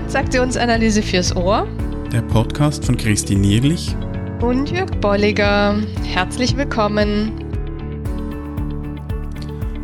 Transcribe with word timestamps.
Transaktionsanalyse 0.00 1.02
fürs 1.02 1.36
Ohr. 1.36 1.68
Der 2.10 2.22
Podcast 2.22 2.84
von 2.84 2.96
Christine 2.96 3.42
Nierlich 3.42 3.94
und 4.40 4.70
Jörg 4.70 4.90
Bolliger. 5.00 5.78
Herzlich 6.04 6.56
willkommen. 6.56 7.30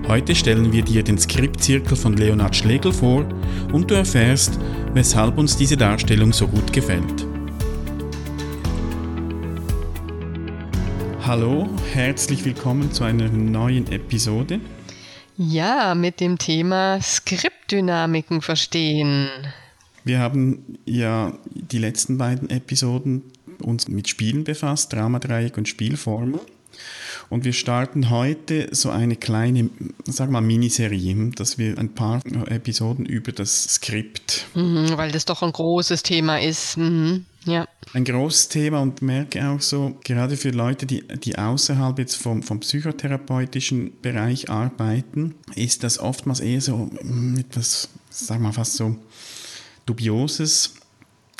Heute 0.09 0.35
stellen 0.35 0.73
wir 0.73 0.83
dir 0.83 1.05
den 1.05 1.19
Skriptzirkel 1.19 1.97
von 1.97 2.17
Leonhard 2.17 2.57
Schlegel 2.57 2.93
vor 2.93 3.29
und 3.73 3.91
du 3.91 3.95
erfährst, 3.95 4.59
weshalb 4.95 5.39
uns 5.39 5.57
diese 5.57 5.77
Darstellung 5.77 6.33
so 6.33 6.49
gut 6.49 6.73
gefällt. 6.73 7.27
Hallo, 11.25 11.69
herzlich 11.93 12.45
willkommen 12.45 12.91
zu 12.91 13.05
einer 13.05 13.29
neuen 13.29 13.93
Episode. 13.93 14.61
Ja, 15.37 15.95
mit 15.95 16.21
dem 16.21 16.39
Thema 16.39 17.01
Skriptdynamiken 17.01 18.41
verstehen. 18.41 19.29
Wir 20.07 20.21
haben 20.21 20.79
ja 20.85 21.37
die 21.51 21.79
letzten 21.79 22.17
beiden 22.17 22.49
Episoden 22.49 23.25
uns 23.61 23.89
mit 23.89 24.09
Spielen 24.09 24.45
befasst, 24.45 24.93
Dramadreieck 24.93 25.59
und 25.59 25.69
Spielformel. 25.69 26.39
Und 27.29 27.45
wir 27.45 27.53
starten 27.53 28.09
heute 28.09 28.69
so 28.71 28.91
eine 28.91 29.17
kleine, 29.17 29.69
sag 30.05 30.31
mal, 30.31 30.43
Miniserie, 30.43 31.33
dass 31.35 31.59
wir 31.59 31.77
ein 31.77 31.93
paar 31.97 32.21
Episoden 32.47 33.05
über 33.05 33.33
das 33.33 33.65
Skript. 33.65 34.47
Mhm, 34.55 34.97
weil 34.97 35.11
das 35.11 35.25
doch 35.25 35.43
ein 35.43 35.51
großes 35.51 36.05
Thema 36.05 36.41
ist. 36.41 36.77
Mhm, 36.77 37.25
ja. 37.45 37.67
Ein 37.93 38.05
großes 38.05 38.49
Thema 38.51 38.83
und 38.83 39.03
merke 39.03 39.45
auch 39.49 39.61
so, 39.61 39.99
gerade 40.05 40.37
für 40.37 40.51
Leute, 40.51 40.87
die, 40.87 41.03
die 41.03 41.37
außerhalb 41.37 41.99
jetzt 41.99 42.15
vom, 42.15 42.45
vom 42.45 42.61
psychotherapeutischen 42.61 44.01
Bereich 44.03 44.51
arbeiten, 44.51 45.35
ist 45.57 45.83
das 45.83 45.99
oftmals 45.99 46.39
eher 46.39 46.61
so 46.61 46.91
mm, 47.03 47.39
etwas, 47.39 47.89
sag 48.09 48.39
mal, 48.39 48.53
fast 48.53 48.77
so 48.77 48.95
Dubioses. 49.87 50.75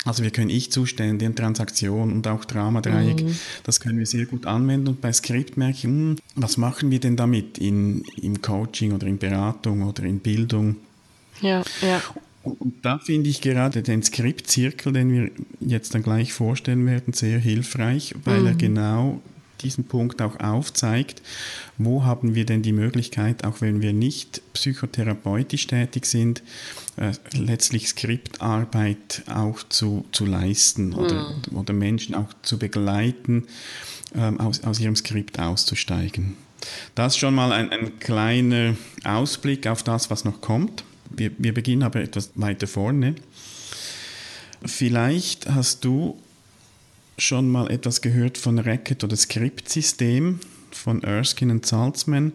Also 0.05 0.23
wir 0.23 0.31
können 0.31 0.49
Ich-Zustände 0.49 1.25
in 1.25 1.35
Transaktionen 1.35 2.15
und 2.15 2.27
auch 2.27 2.45
Dramadreieck, 2.45 3.23
mhm. 3.23 3.37
das 3.63 3.79
können 3.79 3.99
wir 3.99 4.05
sehr 4.05 4.25
gut 4.25 4.45
anwenden. 4.45 4.87
Und 4.87 5.01
bei 5.01 5.11
Skript 5.11 5.57
merke 5.57 5.77
ich, 5.77 5.83
hm, 5.83 6.15
was 6.35 6.57
machen 6.57 6.91
wir 6.91 6.99
denn 6.99 7.17
damit 7.17 7.57
in, 7.57 8.03
im 8.21 8.41
Coaching 8.41 8.93
oder 8.93 9.05
in 9.07 9.17
Beratung 9.17 9.83
oder 9.83 10.03
in 10.03 10.19
Bildung? 10.19 10.77
Ja, 11.41 11.63
ja. 11.81 12.01
Und 12.43 12.75
da 12.81 12.99
finde 12.99 13.29
ich 13.29 13.41
gerade 13.41 13.83
den 13.83 14.01
Skriptzirkel, 14.01 14.93
den 14.93 15.11
wir 15.11 15.31
jetzt 15.59 15.93
dann 15.93 16.03
gleich 16.03 16.31
vorstellen 16.31 16.85
werden, 16.85 17.13
sehr 17.13 17.39
hilfreich, 17.39 18.15
weil 18.23 18.41
mhm. 18.41 18.47
er 18.47 18.55
genau 18.55 19.21
diesen 19.61 19.85
Punkt 19.85 20.21
auch 20.21 20.39
aufzeigt, 20.39 21.21
wo 21.77 22.03
haben 22.03 22.35
wir 22.35 22.45
denn 22.45 22.61
die 22.61 22.71
Möglichkeit, 22.71 23.43
auch 23.43 23.61
wenn 23.61 23.81
wir 23.81 23.93
nicht 23.93 24.41
psychotherapeutisch 24.53 25.67
tätig 25.67 26.05
sind, 26.05 26.43
äh, 26.97 27.11
letztlich 27.33 27.89
Skriptarbeit 27.89 29.23
auch 29.27 29.63
zu, 29.63 30.05
zu 30.11 30.25
leisten 30.25 30.93
oder, 30.93 31.35
mhm. 31.49 31.57
oder 31.57 31.73
Menschen 31.73 32.15
auch 32.15 32.33
zu 32.41 32.57
begleiten, 32.57 33.47
ähm, 34.15 34.39
aus, 34.39 34.63
aus 34.63 34.79
ihrem 34.79 34.95
Skript 34.95 35.39
auszusteigen. 35.39 36.35
Das 36.95 37.17
schon 37.17 37.35
mal 37.35 37.51
ein, 37.51 37.71
ein 37.71 37.99
kleiner 37.99 38.75
Ausblick 39.03 39.67
auf 39.67 39.83
das, 39.83 40.09
was 40.09 40.25
noch 40.25 40.41
kommt. 40.41 40.83
Wir, 41.09 41.31
wir 41.37 41.53
beginnen 41.53 41.83
aber 41.83 42.01
etwas 42.01 42.31
weiter 42.35 42.67
vorne. 42.67 43.15
Vielleicht 44.65 45.47
hast 45.49 45.85
du 45.85 46.19
schon 47.17 47.49
mal 47.49 47.69
etwas 47.71 48.01
gehört 48.01 48.37
von 48.37 48.59
Racket 48.59 49.03
oder 49.03 49.15
Skriptsystem 49.15 50.39
von 50.71 51.03
Erskine 51.03 51.53
und 51.53 51.65
Salzman 51.65 52.33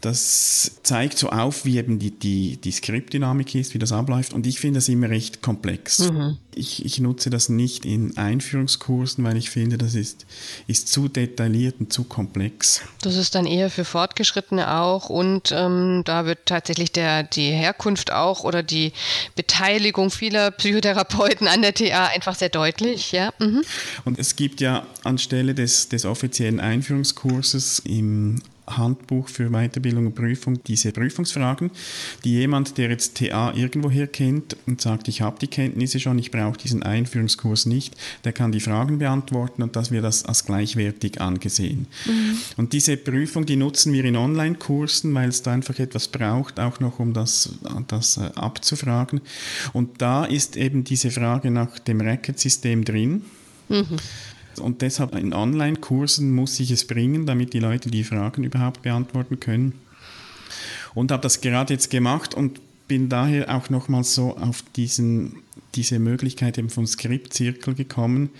das 0.00 0.78
zeigt 0.84 1.18
so 1.18 1.30
auf, 1.30 1.64
wie 1.64 1.78
eben 1.78 1.98
die, 1.98 2.12
die, 2.12 2.56
die 2.56 2.70
Skriptdynamik 2.70 3.54
ist, 3.56 3.74
wie 3.74 3.78
das 3.78 3.90
abläuft. 3.90 4.32
Und 4.32 4.46
ich 4.46 4.60
finde 4.60 4.78
das 4.78 4.88
immer 4.88 5.10
recht 5.10 5.42
komplex. 5.42 5.98
Mhm. 5.98 6.38
Ich, 6.54 6.84
ich 6.84 7.00
nutze 7.00 7.30
das 7.30 7.48
nicht 7.48 7.84
in 7.84 8.16
Einführungskursen, 8.16 9.24
weil 9.24 9.36
ich 9.36 9.50
finde, 9.50 9.76
das 9.76 9.94
ist, 9.94 10.26
ist 10.68 10.88
zu 10.88 11.08
detailliert 11.08 11.76
und 11.80 11.92
zu 11.92 12.04
komplex. 12.04 12.82
Das 13.02 13.16
ist 13.16 13.34
dann 13.34 13.46
eher 13.46 13.70
für 13.70 13.84
Fortgeschrittene 13.84 14.72
auch. 14.72 15.08
Und 15.08 15.52
ähm, 15.52 16.02
da 16.04 16.26
wird 16.26 16.46
tatsächlich 16.46 16.92
der, 16.92 17.24
die 17.24 17.50
Herkunft 17.50 18.12
auch 18.12 18.44
oder 18.44 18.62
die 18.62 18.92
Beteiligung 19.34 20.10
vieler 20.10 20.52
Psychotherapeuten 20.52 21.48
an 21.48 21.62
der 21.62 21.74
TA 21.74 22.06
einfach 22.06 22.36
sehr 22.36 22.50
deutlich. 22.50 23.10
Ja? 23.10 23.32
Mhm. 23.40 23.62
Und 24.04 24.18
es 24.20 24.36
gibt 24.36 24.60
ja 24.60 24.86
anstelle 25.02 25.54
des, 25.54 25.88
des 25.88 26.04
offiziellen 26.04 26.60
Einführungskurses 26.60 27.80
im 27.80 28.40
Handbuch 28.76 29.28
für 29.28 29.50
Weiterbildung 29.50 30.06
und 30.06 30.14
Prüfung 30.14 30.62
diese 30.64 30.92
Prüfungsfragen, 30.92 31.70
die 32.24 32.34
jemand, 32.34 32.78
der 32.78 32.90
jetzt 32.90 33.16
TA 33.16 33.52
irgendwoher 33.54 34.06
kennt 34.06 34.56
und 34.66 34.80
sagt, 34.80 35.08
ich 35.08 35.20
habe 35.22 35.38
die 35.40 35.48
Kenntnisse 35.48 36.00
schon, 36.00 36.18
ich 36.18 36.30
brauche 36.30 36.58
diesen 36.58 36.82
Einführungskurs 36.82 37.66
nicht, 37.66 37.96
der 38.24 38.32
kann 38.32 38.52
die 38.52 38.60
Fragen 38.60 38.98
beantworten 38.98 39.62
und 39.62 39.76
das 39.76 39.90
wird 39.90 40.04
das 40.04 40.24
als 40.24 40.44
gleichwertig 40.44 41.20
angesehen. 41.20 41.86
Mhm. 42.06 42.38
Und 42.56 42.72
diese 42.72 42.96
Prüfung, 42.96 43.46
die 43.46 43.56
nutzen 43.56 43.92
wir 43.92 44.04
in 44.04 44.16
Online-Kursen, 44.16 45.14
weil 45.14 45.28
es 45.28 45.42
da 45.42 45.52
einfach 45.52 45.78
etwas 45.78 46.08
braucht, 46.08 46.60
auch 46.60 46.80
noch 46.80 46.98
um 46.98 47.12
das, 47.12 47.50
das 47.88 48.16
äh, 48.16 48.30
abzufragen. 48.34 49.20
Und 49.72 50.00
da 50.00 50.24
ist 50.24 50.56
eben 50.56 50.84
diese 50.84 51.10
Frage 51.10 51.50
nach 51.50 51.78
dem 51.78 52.00
Racket-System 52.00 52.84
drin. 52.84 53.22
Mhm. 53.68 53.96
Und 54.58 54.82
deshalb 54.82 55.14
in 55.14 55.32
Online-Kursen 55.32 56.34
muss 56.34 56.58
ich 56.60 56.70
es 56.70 56.86
bringen, 56.86 57.26
damit 57.26 57.52
die 57.52 57.60
Leute 57.60 57.90
die 57.90 58.04
Fragen 58.04 58.44
überhaupt 58.44 58.82
beantworten 58.82 59.40
können. 59.40 59.74
Und 60.94 61.12
habe 61.12 61.22
das 61.22 61.40
gerade 61.40 61.74
jetzt 61.74 61.90
gemacht 61.90 62.34
und 62.34 62.60
bin 62.88 63.08
daher 63.08 63.54
auch 63.54 63.70
nochmals 63.70 64.14
so 64.14 64.36
auf 64.36 64.64
diesen, 64.74 65.36
diese 65.74 65.98
Möglichkeit 65.98 66.58
eben 66.58 66.70
vom 66.70 66.86
Skriptzirkel 66.86 67.74
gekommen. 67.74 68.30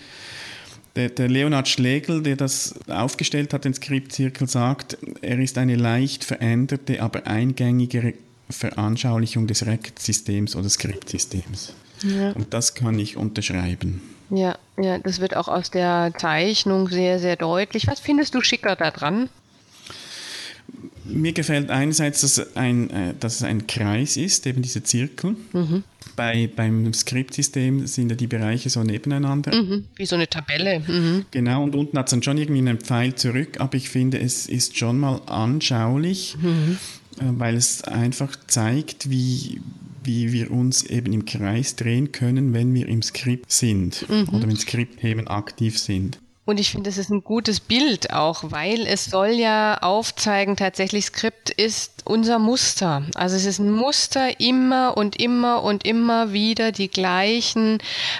Der, 0.95 1.09
der, 1.09 1.29
Leonhard 1.29 1.67
Schlegel, 1.67 2.23
der 2.23 2.35
das 2.35 2.75
aufgestellt 2.87 3.53
hat, 3.53 3.63
den 3.63 3.75
Skriptzirkel, 3.75 4.49
sagt, 4.49 4.97
er 5.21 5.39
ist 5.39 5.57
eine 5.57 5.75
leicht 5.75 6.23
veränderte, 6.23 7.01
aber 7.01 7.27
eingängigere 7.27 8.15
Veranschaulichung 8.49 9.45
des 9.45 9.65
Record-Systems 9.65 10.55
oder 10.55 10.67
Skriptsystems. 10.67 11.73
Ja. 12.03 12.31
Und 12.31 12.53
das 12.53 12.73
kann 12.73 12.97
ich 12.97 13.17
unterschreiben. 13.17 14.01
Ja, 14.29 14.57
ja, 14.77 14.99
das 14.99 15.19
wird 15.19 15.35
auch 15.35 15.47
aus 15.47 15.71
der 15.71 16.13
Zeichnung 16.17 16.87
sehr, 16.89 17.19
sehr 17.19 17.35
deutlich. 17.35 17.87
Was 17.87 17.99
findest 17.99 18.35
du 18.35 18.41
schicker 18.41 18.75
daran? 18.75 19.29
Mir 21.05 21.33
gefällt 21.33 21.71
einerseits, 21.71 22.21
dass, 22.21 22.55
ein, 22.55 22.89
äh, 22.91 23.13
dass 23.19 23.37
es 23.37 23.43
ein 23.43 23.65
Kreis 23.65 24.15
ist, 24.15 24.45
eben 24.45 24.61
diese 24.61 24.83
Zirkel. 24.83 25.35
Mhm. 25.53 25.83
Bei, 26.15 26.49
beim 26.53 26.93
Skriptsystem 26.93 27.87
sind 27.87 28.09
ja 28.09 28.15
die 28.15 28.27
Bereiche 28.27 28.69
so 28.69 28.83
nebeneinander. 28.83 29.55
Mhm, 29.55 29.85
wie 29.95 30.05
so 30.05 30.15
eine 30.15 30.27
Tabelle. 30.27 30.81
Mhm. 30.81 31.25
Genau, 31.31 31.63
und 31.63 31.75
unten 31.75 31.97
hat 31.97 32.07
es 32.07 32.11
dann 32.11 32.21
schon 32.21 32.37
irgendwie 32.37 32.59
einen 32.59 32.79
Pfeil 32.79 33.15
zurück, 33.15 33.59
aber 33.59 33.75
ich 33.75 33.89
finde, 33.89 34.19
es 34.19 34.45
ist 34.45 34.77
schon 34.77 34.99
mal 34.99 35.21
anschaulich, 35.25 36.37
mhm. 36.39 36.77
äh, 37.19 37.23
weil 37.39 37.55
es 37.55 37.83
einfach 37.85 38.35
zeigt, 38.47 39.09
wie, 39.09 39.61
wie 40.03 40.31
wir 40.31 40.51
uns 40.51 40.83
eben 40.83 41.13
im 41.13 41.25
Kreis 41.25 41.75
drehen 41.75 42.11
können, 42.11 42.53
wenn 42.53 42.73
wir 42.73 42.87
im 42.87 43.01
Skript 43.01 43.51
sind 43.51 44.07
mhm. 44.09 44.29
oder 44.29 44.47
wenn 44.47 44.57
Skriptthemen 44.57 45.27
aktiv 45.27 45.77
sind. 45.77 46.19
Und 46.49 46.59
ich 46.59 46.71
finde, 46.71 46.89
das 46.89 46.97
ist 46.97 47.11
ein 47.11 47.23
gutes 47.23 47.59
Bild 47.59 48.11
auch, 48.11 48.45
weil 48.45 48.87
es 48.87 49.05
soll 49.05 49.33
ja 49.33 49.77
aufzeigen, 49.83 50.57
tatsächlich 50.57 51.05
Skript 51.05 51.51
ist 51.51 52.01
unser 52.05 52.39
Muster. 52.39 53.03
Also 53.13 53.35
es 53.35 53.45
ist 53.45 53.59
ein 53.59 53.69
Muster, 53.69 54.39
immer 54.39 54.97
und 54.97 55.21
immer 55.21 55.61
und 55.61 55.85
immer 55.85 56.33
wieder 56.33 56.71
die 56.71 56.87
gleichen 56.87 57.77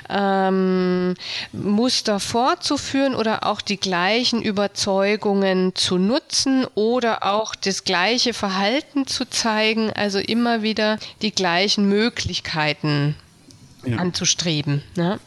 ähm, 0.10 1.16
Muster 1.54 2.20
fortzuführen 2.20 3.16
oder 3.16 3.48
auch 3.48 3.62
die 3.62 3.80
gleichen 3.80 4.44
Überzeugungen 4.44 5.74
zu 5.74 5.98
nutzen 5.98 6.68
oder 6.76 7.24
auch 7.34 7.56
das 7.56 7.84
gleiche 7.84 8.36
Verhalten 8.36 9.08
zu 9.08 9.28
zeigen. 9.28 9.92
Also 9.92 10.20
immer 10.20 10.62
wieder 10.62 11.00
die 11.24 11.32
gleichen 11.32 11.90
Möglichkeiten 11.90 13.16
ja. 13.86 13.98
anzustreben. 13.98 14.84
Ne? 14.96 15.20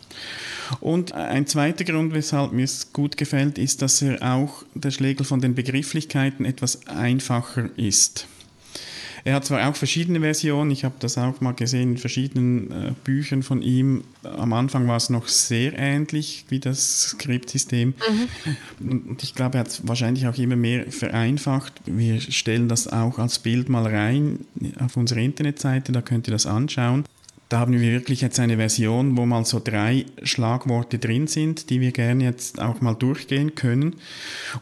Und 0.80 1.12
ein 1.12 1.46
zweiter 1.46 1.84
Grund, 1.84 2.14
weshalb 2.14 2.52
mir 2.52 2.64
es 2.64 2.92
gut 2.92 3.16
gefällt, 3.16 3.58
ist, 3.58 3.82
dass 3.82 4.00
er 4.02 4.22
auch, 4.22 4.64
der 4.74 4.90
Schlegel 4.90 5.24
von 5.24 5.40
den 5.40 5.54
Begrifflichkeiten 5.54 6.44
etwas 6.44 6.86
einfacher 6.86 7.68
ist. 7.76 8.26
Er 9.24 9.34
hat 9.34 9.44
zwar 9.44 9.68
auch 9.68 9.76
verschiedene 9.76 10.18
Versionen, 10.20 10.72
ich 10.72 10.84
habe 10.84 10.96
das 10.98 11.16
auch 11.16 11.40
mal 11.40 11.52
gesehen 11.52 11.92
in 11.92 11.98
verschiedenen 11.98 12.70
äh, 12.72 12.92
Büchern 13.04 13.44
von 13.44 13.62
ihm. 13.62 14.02
Am 14.24 14.52
Anfang 14.52 14.88
war 14.88 14.96
es 14.96 15.10
noch 15.10 15.28
sehr 15.28 15.78
ähnlich 15.78 16.44
wie 16.48 16.58
das 16.58 17.02
Skriptsystem. 17.02 17.94
Mhm. 18.80 18.90
Und 18.90 19.22
ich 19.22 19.36
glaube, 19.36 19.58
er 19.58 19.60
hat 19.60 19.68
es 19.68 19.86
wahrscheinlich 19.86 20.26
auch 20.26 20.36
immer 20.38 20.56
mehr 20.56 20.90
vereinfacht. 20.90 21.72
Wir 21.86 22.20
stellen 22.20 22.68
das 22.68 22.88
auch 22.88 23.18
als 23.20 23.38
Bild 23.38 23.68
mal 23.68 23.86
rein 23.86 24.40
auf 24.80 24.96
unsere 24.96 25.22
Internetseite, 25.22 25.92
da 25.92 26.02
könnt 26.02 26.26
ihr 26.26 26.32
das 26.32 26.46
anschauen 26.46 27.04
Da 27.52 27.58
haben 27.58 27.78
wir 27.78 27.92
wirklich 27.92 28.22
jetzt 28.22 28.40
eine 28.40 28.56
Version, 28.56 29.14
wo 29.18 29.26
mal 29.26 29.44
so 29.44 29.60
drei 29.62 30.06
Schlagworte 30.22 30.98
drin 30.98 31.26
sind, 31.26 31.68
die 31.68 31.82
wir 31.82 31.92
gerne 31.92 32.24
jetzt 32.24 32.58
auch 32.58 32.80
mal 32.80 32.94
durchgehen 32.94 33.54
können. 33.54 33.96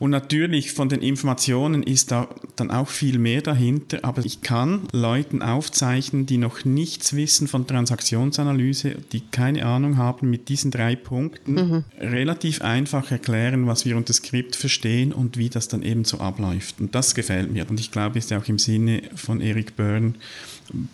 Und 0.00 0.10
natürlich 0.10 0.72
von 0.72 0.88
den 0.88 1.00
Informationen 1.00 1.84
ist 1.84 2.10
da 2.10 2.26
dann 2.56 2.72
auch 2.72 2.88
viel 2.88 3.20
mehr 3.20 3.42
dahinter, 3.42 4.00
aber 4.02 4.26
ich 4.26 4.40
kann 4.40 4.88
Leuten 4.90 5.40
aufzeichnen, 5.40 6.26
die 6.26 6.36
noch 6.36 6.64
nichts 6.64 7.14
wissen 7.14 7.46
von 7.46 7.64
Transaktionsanalyse, 7.64 8.96
die 9.12 9.20
keine 9.20 9.66
Ahnung 9.66 9.96
haben, 9.96 10.28
mit 10.28 10.48
diesen 10.48 10.72
drei 10.72 10.96
Punkten 10.96 11.54
mhm. 11.54 11.84
relativ 12.00 12.60
einfach 12.60 13.12
erklären, 13.12 13.68
was 13.68 13.84
wir 13.84 13.96
unter 13.96 14.14
Skript 14.14 14.56
verstehen 14.56 15.12
und 15.12 15.36
wie 15.36 15.48
das 15.48 15.68
dann 15.68 15.84
eben 15.84 16.04
so 16.04 16.18
abläuft. 16.18 16.80
Und 16.80 16.92
das 16.96 17.14
gefällt 17.14 17.52
mir. 17.52 17.70
Und 17.70 17.78
ich 17.78 17.92
glaube, 17.92 18.18
ist 18.18 18.30
ja 18.32 18.38
auch 18.40 18.48
im 18.48 18.58
Sinne 18.58 19.02
von 19.14 19.40
Eric 19.40 19.76
Byrne, 19.76 20.14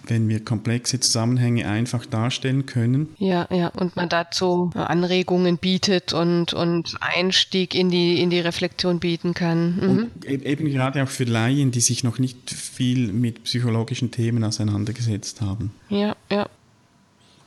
wenn 0.06 0.28
wir 0.28 0.44
komplexe 0.44 1.00
Zusammenhänge 1.00 1.68
einfach 1.68 2.06
darstellen 2.06 2.66
können. 2.66 3.08
Ja, 3.18 3.46
ja, 3.50 3.68
und 3.68 3.96
man 3.96 4.08
dazu 4.08 4.70
Anregungen 4.74 5.58
bietet 5.58 6.12
und, 6.12 6.54
und 6.54 6.94
Einstieg 7.00 7.74
in 7.74 7.90
die, 7.90 8.20
in 8.20 8.30
die 8.30 8.40
Reflexion 8.40 9.00
bieten 9.00 9.34
kann. 9.34 9.76
Mhm. 9.76 10.10
E-, 10.24 10.34
eben 10.34 10.70
gerade 10.70 11.02
auch 11.02 11.08
für 11.08 11.24
Laien, 11.24 11.70
die 11.70 11.80
sich 11.80 12.04
noch 12.04 12.18
nicht 12.18 12.50
viel 12.50 13.12
mit 13.12 13.44
psychologischen 13.44 14.10
Themen 14.10 14.44
auseinandergesetzt 14.44 15.40
haben. 15.40 15.72
Ja, 15.88 16.16
ja. 16.30 16.48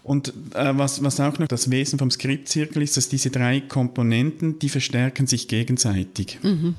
Und 0.04 0.34
äh, 0.56 0.78
was, 0.78 1.04
was 1.04 1.20
auch 1.20 1.38
noch 1.38 1.48
das 1.48 1.70
Wesen 1.70 2.00
vom 2.00 2.10
Skriptzirkel 2.10 2.82
ist, 2.82 2.98
dass 2.98 3.10
diese 3.10 3.30
drei 3.30 3.60
Komponenten, 3.60 4.58
die 4.58 4.70
verstärken 4.70 5.28
sich 5.28 5.48
gegenseitig. 5.48 6.40
Mhm. 6.42 6.76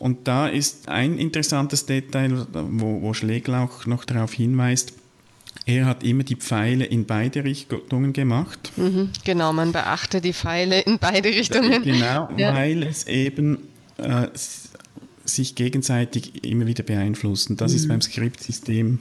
Und 0.00 0.26
da 0.26 0.48
ist 0.48 0.88
ein 0.88 1.18
interessantes 1.18 1.84
Detail, 1.84 2.46
wo, 2.52 3.02
wo 3.02 3.12
Schlegel 3.12 3.54
auch 3.54 3.84
noch 3.84 4.06
darauf 4.06 4.32
hinweist. 4.32 4.94
Er 5.66 5.84
hat 5.84 6.02
immer 6.02 6.24
die 6.24 6.36
Pfeile 6.36 6.86
in 6.86 7.04
beide 7.04 7.44
Richtungen 7.44 8.14
gemacht. 8.14 8.72
Mhm, 8.78 9.10
genau, 9.24 9.52
man 9.52 9.72
beachte 9.72 10.22
die 10.22 10.32
Pfeile 10.32 10.80
in 10.80 10.98
beide 10.98 11.28
Richtungen. 11.28 11.82
Genau, 11.82 12.30
ja. 12.38 12.54
weil 12.54 12.82
es 12.82 13.06
eben 13.08 13.58
äh, 13.98 14.28
sich 15.26 15.54
gegenseitig 15.54 16.46
immer 16.46 16.66
wieder 16.66 16.82
beeinflusst. 16.82 17.50
Und 17.50 17.60
das 17.60 17.72
mhm. 17.72 17.76
ist 17.76 17.88
beim 17.88 18.00
Skriptsystem 18.00 19.00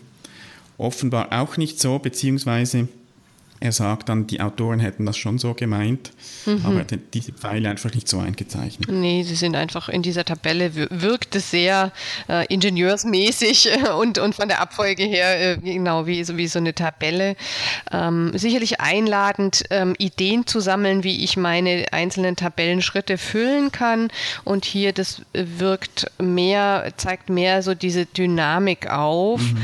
offenbar 0.78 1.31
auch 1.31 1.56
nicht 1.56 1.80
so, 1.80 1.98
beziehungsweise 2.00 2.90
er 3.59 3.71
sagt 3.71 4.09
dann, 4.09 4.25
die 4.27 4.39
Autoren 4.39 4.79
hätten 4.79 5.06
das 5.06 5.17
schon 5.17 5.38
so 5.38 5.53
gemeint, 5.53 6.11
mhm. 6.45 6.61
aber 6.65 6.85
diese 7.13 7.33
Pfeile 7.33 7.69
einfach 7.69 7.94
nicht 7.94 8.07
so 8.07 8.19
eingezeichnet. 8.19 8.89
Nee, 8.89 9.23
sie 9.23 9.35
sind 9.35 9.56
einfach 9.56 9.89
in 9.89 10.01
dieser 10.01 10.23
Tabelle, 10.23 10.73
wirkt 10.89 11.35
es 11.35 11.51
sehr 11.51 11.91
äh, 12.29 12.45
ingenieursmäßig 12.47 13.69
und, 14.00 14.17
und 14.17 14.35
von 14.35 14.47
der 14.47 14.61
Abfolge 14.61 15.03
her 15.03 15.53
äh, 15.53 15.57
genau 15.57 16.07
wie 16.07 16.23
so, 16.23 16.38
wie 16.38 16.47
so 16.47 16.59
eine 16.59 16.73
Tabelle. 16.73 17.35
Ähm, 17.91 18.31
sicherlich 18.38 18.79
einladend, 18.79 19.63
ähm, 19.71 19.95
Ideen 19.97 20.47
zu 20.47 20.61
sammeln, 20.61 21.03
wie 21.03 21.23
ich 21.23 21.35
meine 21.35 21.88
einzelnen 21.91 22.38
Tabellenschritte 22.38 23.17
füllen 23.17 23.71
kann. 23.71 24.09
Und 24.45 24.63
hier, 24.63 24.94
das 24.94 25.21
wirkt 25.33 26.09
mehr, 26.17 26.94
zeigt 26.95 27.29
mehr 27.29 27.61
so 27.61 27.75
diese 27.75 28.06
Dynamik 28.06 28.89
auf 28.89 29.41
mhm. 29.41 29.57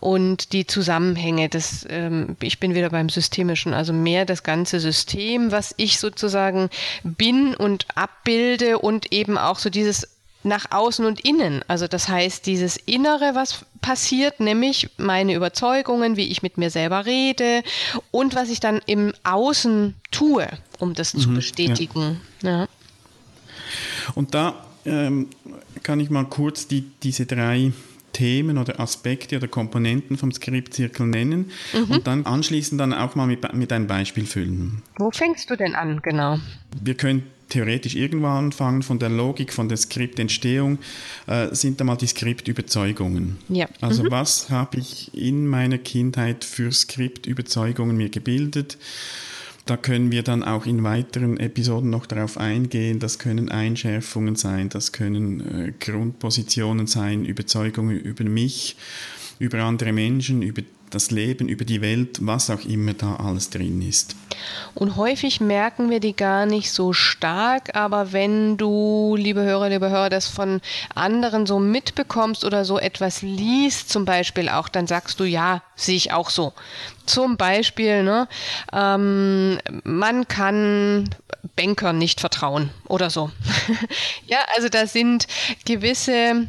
Und 0.00 0.52
die 0.52 0.66
Zusammenhänge. 0.66 1.48
Das, 1.48 1.86
ähm, 1.88 2.36
ich 2.40 2.58
bin 2.58 2.74
wieder 2.74 2.90
beim 2.90 3.08
System 3.08 3.30
systemischen, 3.30 3.74
also 3.74 3.92
mehr 3.92 4.24
das 4.24 4.42
ganze 4.42 4.80
System, 4.80 5.52
was 5.52 5.74
ich 5.76 6.00
sozusagen 6.00 6.68
bin 7.04 7.54
und 7.54 7.86
abbilde 7.94 8.78
und 8.78 9.12
eben 9.12 9.38
auch 9.38 9.58
so 9.58 9.70
dieses 9.70 10.08
nach 10.42 10.70
außen 10.70 11.04
und 11.04 11.20
innen. 11.20 11.62
Also 11.68 11.86
das 11.86 12.08
heißt, 12.08 12.46
dieses 12.46 12.76
Innere, 12.76 13.34
was 13.34 13.66
passiert, 13.82 14.40
nämlich 14.40 14.88
meine 14.96 15.34
Überzeugungen, 15.34 16.16
wie 16.16 16.28
ich 16.28 16.42
mit 16.42 16.56
mir 16.56 16.70
selber 16.70 17.04
rede 17.04 17.62
und 18.10 18.34
was 18.34 18.50
ich 18.50 18.58
dann 18.58 18.80
im 18.86 19.12
Außen 19.22 19.94
tue, 20.10 20.48
um 20.78 20.94
das 20.94 21.14
mhm, 21.14 21.20
zu 21.20 21.34
bestätigen. 21.34 22.20
Ja. 22.42 22.60
Ja. 22.62 22.68
Und 24.14 24.34
da 24.34 24.66
ähm, 24.86 25.28
kann 25.82 26.00
ich 26.00 26.10
mal 26.10 26.24
kurz 26.24 26.66
die, 26.66 26.90
diese 27.02 27.26
drei 27.26 27.72
Themen 28.12 28.58
oder 28.58 28.80
Aspekte 28.80 29.36
oder 29.36 29.48
Komponenten 29.48 30.16
vom 30.16 30.32
Skriptzirkel 30.32 31.06
nennen 31.06 31.50
mhm. 31.72 31.90
und 31.90 32.06
dann 32.06 32.26
anschließend 32.26 32.80
dann 32.80 32.92
auch 32.92 33.14
mal 33.14 33.26
mit, 33.26 33.52
mit 33.54 33.72
einem 33.72 33.86
Beispiel 33.86 34.26
füllen. 34.26 34.82
Wo 34.96 35.10
fängst 35.10 35.50
du 35.50 35.56
denn 35.56 35.74
an, 35.74 36.00
genau? 36.02 36.38
Wir 36.82 36.94
können 36.94 37.24
theoretisch 37.50 37.94
irgendwo 37.94 38.28
anfangen, 38.28 38.82
von 38.82 38.98
der 38.98 39.10
Logik, 39.10 39.52
von 39.52 39.68
der 39.68 39.76
Skriptentstehung, 39.76 40.78
äh, 41.26 41.48
sind 41.54 41.80
da 41.80 41.84
mal 41.84 41.96
die 41.96 42.06
Skriptüberzeugungen. 42.06 43.38
Ja. 43.48 43.68
Also 43.80 44.04
mhm. 44.04 44.10
was 44.10 44.48
habe 44.50 44.78
ich 44.78 45.12
in 45.14 45.46
meiner 45.46 45.78
Kindheit 45.78 46.44
für 46.44 46.72
Skriptüberzeugungen 46.72 47.96
mir 47.96 48.08
gebildet? 48.08 48.78
Da 49.66 49.76
können 49.76 50.10
wir 50.10 50.22
dann 50.22 50.42
auch 50.42 50.66
in 50.66 50.82
weiteren 50.82 51.38
Episoden 51.38 51.90
noch 51.90 52.06
darauf 52.06 52.38
eingehen. 52.38 52.98
Das 52.98 53.18
können 53.18 53.50
Einschärfungen 53.50 54.34
sein, 54.36 54.68
das 54.68 54.92
können 54.92 55.40
äh, 55.40 55.72
Grundpositionen 55.78 56.86
sein, 56.86 57.24
Überzeugungen 57.24 57.98
über 57.98 58.24
mich, 58.24 58.76
über 59.38 59.60
andere 59.60 59.92
Menschen, 59.92 60.42
über 60.42 60.62
das 60.90 61.10
Leben, 61.10 61.48
über 61.48 61.64
die 61.64 61.80
Welt, 61.80 62.18
was 62.20 62.50
auch 62.50 62.64
immer 62.64 62.94
da 62.94 63.16
alles 63.16 63.50
drin 63.50 63.80
ist. 63.82 64.16
Und 64.74 64.96
häufig 64.96 65.40
merken 65.40 65.90
wir 65.90 66.00
die 66.00 66.14
gar 66.14 66.46
nicht 66.46 66.72
so 66.72 66.92
stark, 66.92 67.74
aber 67.74 68.12
wenn 68.12 68.56
du, 68.56 69.16
liebe 69.16 69.42
Hörer, 69.42 69.68
liebe 69.68 69.90
Hörer, 69.90 70.10
das 70.10 70.28
von 70.28 70.60
anderen 70.94 71.46
so 71.46 71.58
mitbekommst 71.58 72.44
oder 72.44 72.64
so 72.64 72.78
etwas 72.78 73.22
liest, 73.22 73.90
zum 73.90 74.04
Beispiel 74.04 74.48
auch, 74.48 74.68
dann 74.68 74.86
sagst 74.86 75.20
du, 75.20 75.24
ja, 75.24 75.62
sehe 75.76 75.96
ich 75.96 76.12
auch 76.12 76.30
so. 76.30 76.52
Zum 77.06 77.36
Beispiel, 77.36 78.02
ne, 78.02 78.28
ähm, 78.72 79.58
man 79.84 80.28
kann 80.28 81.10
Bankern 81.56 81.98
nicht 81.98 82.20
vertrauen 82.20 82.70
oder 82.86 83.10
so. 83.10 83.30
ja, 84.26 84.38
also 84.56 84.68
da 84.68 84.86
sind 84.86 85.26
gewisse 85.64 86.48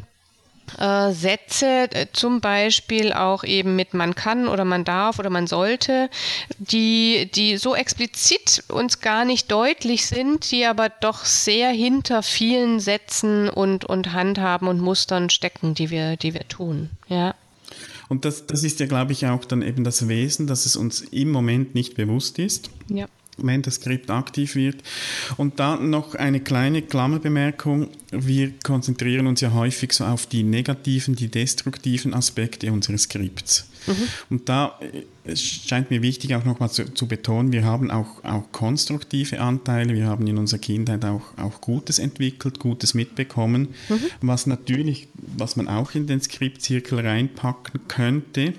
äh, 0.78 1.12
Sätze, 1.12 1.88
äh, 1.92 2.06
zum 2.12 2.40
Beispiel 2.40 3.12
auch 3.12 3.44
eben 3.44 3.76
mit 3.76 3.94
man 3.94 4.14
kann 4.14 4.48
oder 4.48 4.64
man 4.64 4.84
darf 4.84 5.18
oder 5.18 5.30
man 5.30 5.46
sollte, 5.46 6.08
die, 6.58 7.30
die 7.34 7.56
so 7.56 7.74
explizit 7.74 8.64
uns 8.68 9.00
gar 9.00 9.24
nicht 9.24 9.50
deutlich 9.50 10.06
sind, 10.06 10.50
die 10.50 10.64
aber 10.64 10.88
doch 10.88 11.24
sehr 11.24 11.70
hinter 11.70 12.22
vielen 12.22 12.80
Sätzen 12.80 13.48
und, 13.48 13.84
und 13.84 14.12
Handhaben 14.12 14.68
und 14.68 14.80
Mustern 14.80 15.30
stecken, 15.30 15.74
die 15.74 15.90
wir, 15.90 16.16
die 16.16 16.34
wir 16.34 16.48
tun. 16.48 16.90
Ja. 17.08 17.34
Und 18.08 18.24
das, 18.24 18.46
das 18.46 18.62
ist 18.62 18.80
ja, 18.80 18.86
glaube 18.86 19.12
ich, 19.12 19.26
auch 19.26 19.44
dann 19.44 19.62
eben 19.62 19.84
das 19.84 20.08
Wesen, 20.08 20.46
dass 20.46 20.66
es 20.66 20.76
uns 20.76 21.00
im 21.00 21.30
Moment 21.30 21.74
nicht 21.74 21.94
bewusst 21.94 22.38
ist. 22.38 22.70
Ja 22.88 23.06
wenn 23.38 23.62
das 23.62 23.76
Skript 23.76 24.10
aktiv 24.10 24.54
wird. 24.54 24.82
Und 25.36 25.58
dann 25.60 25.90
noch 25.90 26.14
eine 26.14 26.40
kleine 26.40 26.82
Klammerbemerkung. 26.82 27.88
Wir 28.10 28.52
konzentrieren 28.62 29.26
uns 29.26 29.40
ja 29.40 29.52
häufig 29.52 29.92
so 29.92 30.04
auf 30.04 30.26
die 30.26 30.42
negativen, 30.42 31.16
die 31.16 31.28
destruktiven 31.28 32.14
Aspekte 32.14 32.70
unseres 32.72 33.02
Skripts. 33.02 33.66
Mhm. 33.86 33.94
Und 34.30 34.48
da 34.48 34.78
äh, 35.24 35.36
scheint 35.36 35.90
mir 35.90 36.02
wichtig 36.02 36.34
auch 36.34 36.44
nochmal 36.44 36.70
zu, 36.70 36.92
zu, 36.94 37.06
betonen, 37.06 37.52
wir 37.52 37.64
haben 37.64 37.90
auch, 37.90 38.22
auch 38.24 38.44
konstruktive 38.52 39.40
Anteile, 39.40 39.94
wir 39.94 40.06
haben 40.06 40.26
in 40.26 40.38
unserer 40.38 40.60
Kindheit 40.60 41.04
auch, 41.04 41.36
auch 41.36 41.60
Gutes 41.60 41.98
entwickelt, 41.98 42.58
Gutes 42.58 42.94
mitbekommen, 42.94 43.68
mhm. 43.88 44.00
was 44.20 44.46
natürlich, 44.46 45.08
was 45.14 45.56
man 45.56 45.68
auch 45.68 45.94
in 45.94 46.06
den 46.06 46.20
Skriptzirkel 46.20 47.00
reinpacken 47.00 47.80
könnte. 47.88 48.54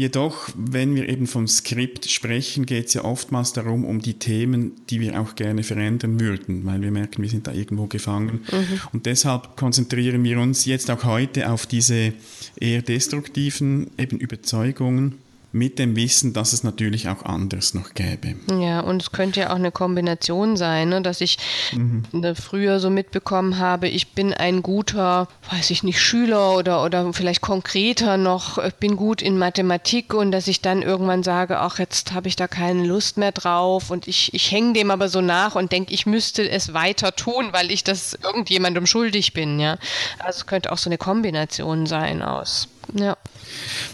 Jedoch, 0.00 0.48
wenn 0.56 0.94
wir 0.94 1.10
eben 1.10 1.26
vom 1.26 1.46
Skript 1.46 2.08
sprechen, 2.08 2.64
geht 2.64 2.86
es 2.86 2.94
ja 2.94 3.04
oftmals 3.04 3.52
darum, 3.52 3.84
um 3.84 4.00
die 4.00 4.14
Themen, 4.14 4.72
die 4.88 4.98
wir 4.98 5.20
auch 5.20 5.34
gerne 5.34 5.62
verändern 5.62 6.18
würden, 6.18 6.64
weil 6.64 6.80
wir 6.80 6.90
merken, 6.90 7.20
wir 7.20 7.28
sind 7.28 7.46
da 7.46 7.52
irgendwo 7.52 7.84
gefangen. 7.84 8.40
Mhm. 8.50 8.80
Und 8.94 9.04
deshalb 9.04 9.58
konzentrieren 9.58 10.24
wir 10.24 10.40
uns 10.40 10.64
jetzt 10.64 10.90
auch 10.90 11.04
heute 11.04 11.50
auf 11.50 11.66
diese 11.66 12.14
eher 12.58 12.80
destruktiven 12.80 13.90
eben 13.98 14.18
Überzeugungen 14.18 15.16
mit 15.52 15.78
dem 15.78 15.96
Wissen, 15.96 16.32
dass 16.32 16.52
es 16.52 16.62
natürlich 16.62 17.08
auch 17.08 17.24
anders 17.24 17.74
noch 17.74 17.94
gäbe. 17.94 18.36
Ja, 18.60 18.80
und 18.80 19.02
es 19.02 19.12
könnte 19.12 19.40
ja 19.40 19.50
auch 19.50 19.56
eine 19.56 19.72
Kombination 19.72 20.56
sein, 20.56 20.90
ne, 20.90 21.02
dass 21.02 21.20
ich 21.20 21.38
mhm. 21.72 22.04
früher 22.36 22.78
so 22.78 22.90
mitbekommen 22.90 23.58
habe, 23.58 23.88
ich 23.88 24.12
bin 24.12 24.32
ein 24.32 24.62
guter, 24.62 25.28
weiß 25.50 25.70
ich 25.70 25.82
nicht, 25.82 26.00
Schüler 26.00 26.56
oder, 26.56 26.84
oder 26.84 27.12
vielleicht 27.12 27.40
konkreter 27.40 28.16
noch, 28.16 28.58
ich 28.58 28.74
bin 28.74 28.96
gut 28.96 29.22
in 29.22 29.38
Mathematik 29.38 30.14
und 30.14 30.30
dass 30.30 30.46
ich 30.46 30.60
dann 30.60 30.82
irgendwann 30.82 31.22
sage, 31.22 31.58
ach, 31.58 31.78
jetzt 31.78 32.12
habe 32.12 32.28
ich 32.28 32.36
da 32.36 32.46
keine 32.46 32.86
Lust 32.86 33.16
mehr 33.16 33.32
drauf 33.32 33.90
und 33.90 34.06
ich, 34.06 34.32
ich 34.34 34.50
hänge 34.52 34.74
dem 34.74 34.90
aber 34.90 35.08
so 35.08 35.20
nach 35.20 35.56
und 35.56 35.72
denke, 35.72 35.92
ich 35.92 36.06
müsste 36.06 36.48
es 36.48 36.74
weiter 36.74 37.16
tun, 37.16 37.48
weil 37.52 37.70
ich 37.72 37.82
das 37.82 38.14
irgendjemandem 38.14 38.86
schuldig 38.86 39.32
bin, 39.32 39.58
ja. 39.58 39.78
Also 40.20 40.40
es 40.40 40.46
könnte 40.46 40.70
auch 40.70 40.78
so 40.78 40.88
eine 40.88 40.98
Kombination 40.98 41.86
sein 41.86 42.22
aus 42.22 42.68
ja. 42.94 43.16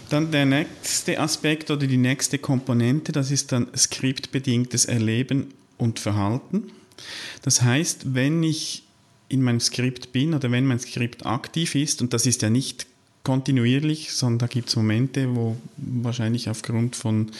Dann 0.09 0.31
der 0.31 0.47
nächste 0.47 1.19
Aspekt 1.19 1.71
oder 1.71 1.87
die 1.87 1.97
nächste 1.97 2.39
Komponente, 2.39 3.13
das 3.13 3.31
ist 3.31 3.53
dann 3.53 3.69
skriptbedingtes 3.77 4.85
Erleben 4.85 5.55
und 5.79 5.99
Verhalten. 5.99 6.71
Das 7.43 7.63
heißt, 7.63 8.15
wenn 8.15 8.43
ich 8.43 8.85
in 9.29 9.43
meinem 9.43 9.61
Skript 9.61 10.13
bin 10.13 10.35
oder 10.35 10.51
wenn 10.51 10.67
mein 10.67 10.79
Skript 10.79 11.27
aktiv 11.27 11.75
ist, 11.75 12.01
und 12.01 12.13
das 12.13 12.27
ist 12.27 12.43
ja 12.43 12.51
nicht 12.51 12.87
kontinuierlich, 13.27 14.13
sondern 14.13 14.39
da 14.39 14.47
gibt 14.47 14.69
es 14.69 14.77
Momente, 14.77 15.35
wo 15.35 15.57
wahrscheinlich 15.77 16.49
aufgrund 16.49 16.95
von 16.95 17.33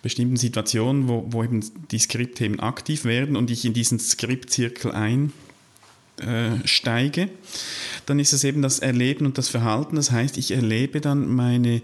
bestimmten 0.00 0.36
Situationen, 0.36 1.08
wo, 1.08 1.26
wo 1.28 1.42
eben 1.42 1.64
die 1.90 1.98
Skriptthemen 1.98 2.60
aktiv 2.60 3.04
werden 3.04 3.34
und 3.34 3.50
ich 3.50 3.64
in 3.64 3.74
diesen 3.74 3.98
Skriptzirkel 3.98 4.92
einsteige, 6.20 7.28
dann 8.06 8.18
ist 8.18 8.32
es 8.32 8.44
eben 8.44 8.62
das 8.62 8.78
Erleben 8.78 9.26
und 9.26 9.38
das 9.38 9.48
Verhalten. 9.48 9.96
Das 9.96 10.10
heißt, 10.10 10.38
ich 10.38 10.52
erlebe 10.52 11.00
dann 11.00 11.28
meine 11.28 11.82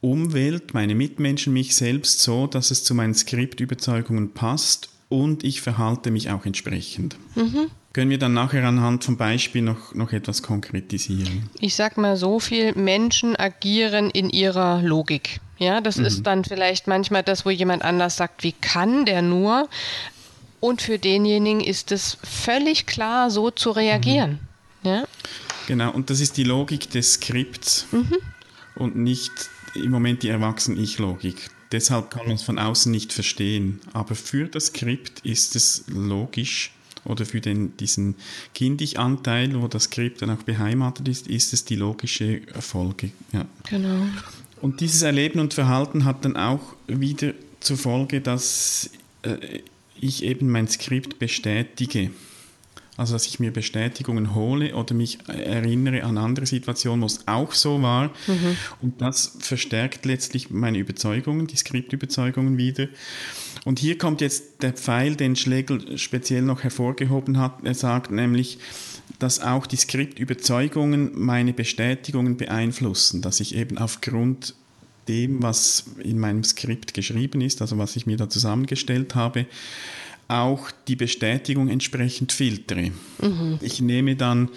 Umwelt, 0.00 0.74
meine 0.74 0.94
Mitmenschen, 0.94 1.52
mich 1.52 1.76
selbst 1.76 2.20
so, 2.20 2.46
dass 2.46 2.70
es 2.70 2.82
zu 2.82 2.94
meinen 2.94 3.14
Skriptüberzeugungen 3.14 4.32
passt 4.32 4.88
und 5.08 5.44
ich 5.44 5.60
verhalte 5.60 6.10
mich 6.10 6.30
auch 6.30 6.46
entsprechend. 6.46 7.16
Mhm. 7.36 7.70
Können 7.92 8.10
wir 8.10 8.18
dann 8.18 8.32
nachher 8.32 8.64
anhand 8.64 9.04
vom 9.04 9.18
Beispiel 9.18 9.60
noch, 9.60 9.94
noch 9.94 10.12
etwas 10.12 10.42
konkretisieren? 10.42 11.50
Ich 11.60 11.76
sag 11.76 11.98
mal 11.98 12.16
so 12.16 12.40
viel, 12.40 12.74
Menschen 12.74 13.36
agieren 13.36 14.10
in 14.10 14.30
ihrer 14.30 14.80
Logik. 14.80 15.40
Ja, 15.58 15.82
das 15.82 15.98
mhm. 15.98 16.06
ist 16.06 16.22
dann 16.26 16.44
vielleicht 16.44 16.86
manchmal 16.86 17.22
das, 17.22 17.44
wo 17.44 17.50
jemand 17.50 17.84
anders 17.84 18.16
sagt, 18.16 18.42
wie 18.42 18.52
kann 18.52 19.04
der 19.04 19.20
nur? 19.20 19.68
Und 20.58 20.80
für 20.80 20.98
denjenigen 20.98 21.60
ist 21.60 21.92
es 21.92 22.16
völlig 22.24 22.86
klar, 22.86 23.30
so 23.30 23.50
zu 23.50 23.70
reagieren. 23.70 24.30
Mhm. 24.32 24.51
Ja? 24.82 25.04
Genau, 25.66 25.92
und 25.92 26.10
das 26.10 26.20
ist 26.20 26.36
die 26.36 26.44
Logik 26.44 26.90
des 26.90 27.14
Skripts 27.14 27.86
mhm. 27.92 28.16
und 28.74 28.96
nicht 28.96 29.32
im 29.74 29.90
Moment 29.90 30.22
die 30.22 30.28
Erwachsen-Ich-Logik. 30.28 31.50
Deshalb 31.70 32.10
kann 32.10 32.26
man 32.26 32.36
es 32.36 32.42
von 32.42 32.58
außen 32.58 32.92
nicht 32.92 33.12
verstehen. 33.12 33.80
Aber 33.92 34.14
für 34.14 34.46
das 34.46 34.66
Skript 34.66 35.20
ist 35.20 35.56
es 35.56 35.84
logisch, 35.88 36.72
oder 37.04 37.26
für 37.26 37.40
den, 37.40 37.76
diesen 37.76 38.14
Kindig-Anteil, 38.54 39.60
wo 39.60 39.66
das 39.68 39.84
Skript 39.84 40.22
dann 40.22 40.30
auch 40.30 40.42
beheimatet 40.42 41.08
ist, 41.08 41.26
ist 41.26 41.52
es 41.52 41.64
die 41.64 41.76
logische 41.76 42.42
Folge. 42.60 43.10
Ja. 43.32 43.46
Genau. 43.68 44.06
Und 44.60 44.80
dieses 44.80 45.02
Erleben 45.02 45.40
und 45.40 45.54
Verhalten 45.54 46.04
hat 46.04 46.24
dann 46.24 46.36
auch 46.36 46.76
wieder 46.86 47.32
zur 47.58 47.76
Folge, 47.76 48.20
dass 48.20 48.90
äh, 49.22 49.60
ich 50.00 50.22
eben 50.22 50.50
mein 50.50 50.68
Skript 50.68 51.18
bestätige. 51.18 52.10
Also 52.98 53.14
dass 53.14 53.26
ich 53.26 53.40
mir 53.40 53.52
Bestätigungen 53.52 54.34
hole 54.34 54.74
oder 54.74 54.94
mich 54.94 55.18
erinnere 55.26 56.04
an 56.04 56.18
andere 56.18 56.44
Situationen, 56.44 57.00
wo 57.00 57.06
es 57.06 57.26
auch 57.26 57.52
so 57.52 57.80
war. 57.80 58.08
Mhm. 58.26 58.56
Und 58.82 59.00
das 59.00 59.36
verstärkt 59.38 60.04
letztlich 60.04 60.50
meine 60.50 60.78
Überzeugungen, 60.78 61.46
die 61.46 61.56
Skriptüberzeugungen 61.56 62.58
wieder. 62.58 62.88
Und 63.64 63.78
hier 63.78 63.96
kommt 63.96 64.20
jetzt 64.20 64.62
der 64.62 64.74
Pfeil, 64.74 65.16
den 65.16 65.36
Schlegel 65.36 65.96
speziell 65.96 66.42
noch 66.42 66.64
hervorgehoben 66.64 67.38
hat. 67.38 67.64
Er 67.64 67.74
sagt 67.74 68.10
nämlich, 68.10 68.58
dass 69.18 69.40
auch 69.40 69.66
die 69.66 69.76
Skriptüberzeugungen 69.76 71.12
meine 71.14 71.52
Bestätigungen 71.52 72.36
beeinflussen, 72.36 73.22
dass 73.22 73.40
ich 73.40 73.54
eben 73.54 73.78
aufgrund 73.78 74.54
dem, 75.08 75.42
was 75.42 75.84
in 76.02 76.18
meinem 76.18 76.44
Skript 76.44 76.94
geschrieben 76.94 77.40
ist, 77.40 77.60
also 77.60 77.78
was 77.78 77.96
ich 77.96 78.06
mir 78.06 78.16
da 78.16 78.28
zusammengestellt 78.28 79.14
habe, 79.14 79.46
auch 80.32 80.70
die 80.88 80.96
Bestätigung 80.96 81.68
entsprechend 81.68 82.32
filtere. 82.32 82.90
Mhm. 83.20 83.58
Ich 83.60 83.80
nehme 83.80 84.16
dann 84.16 84.48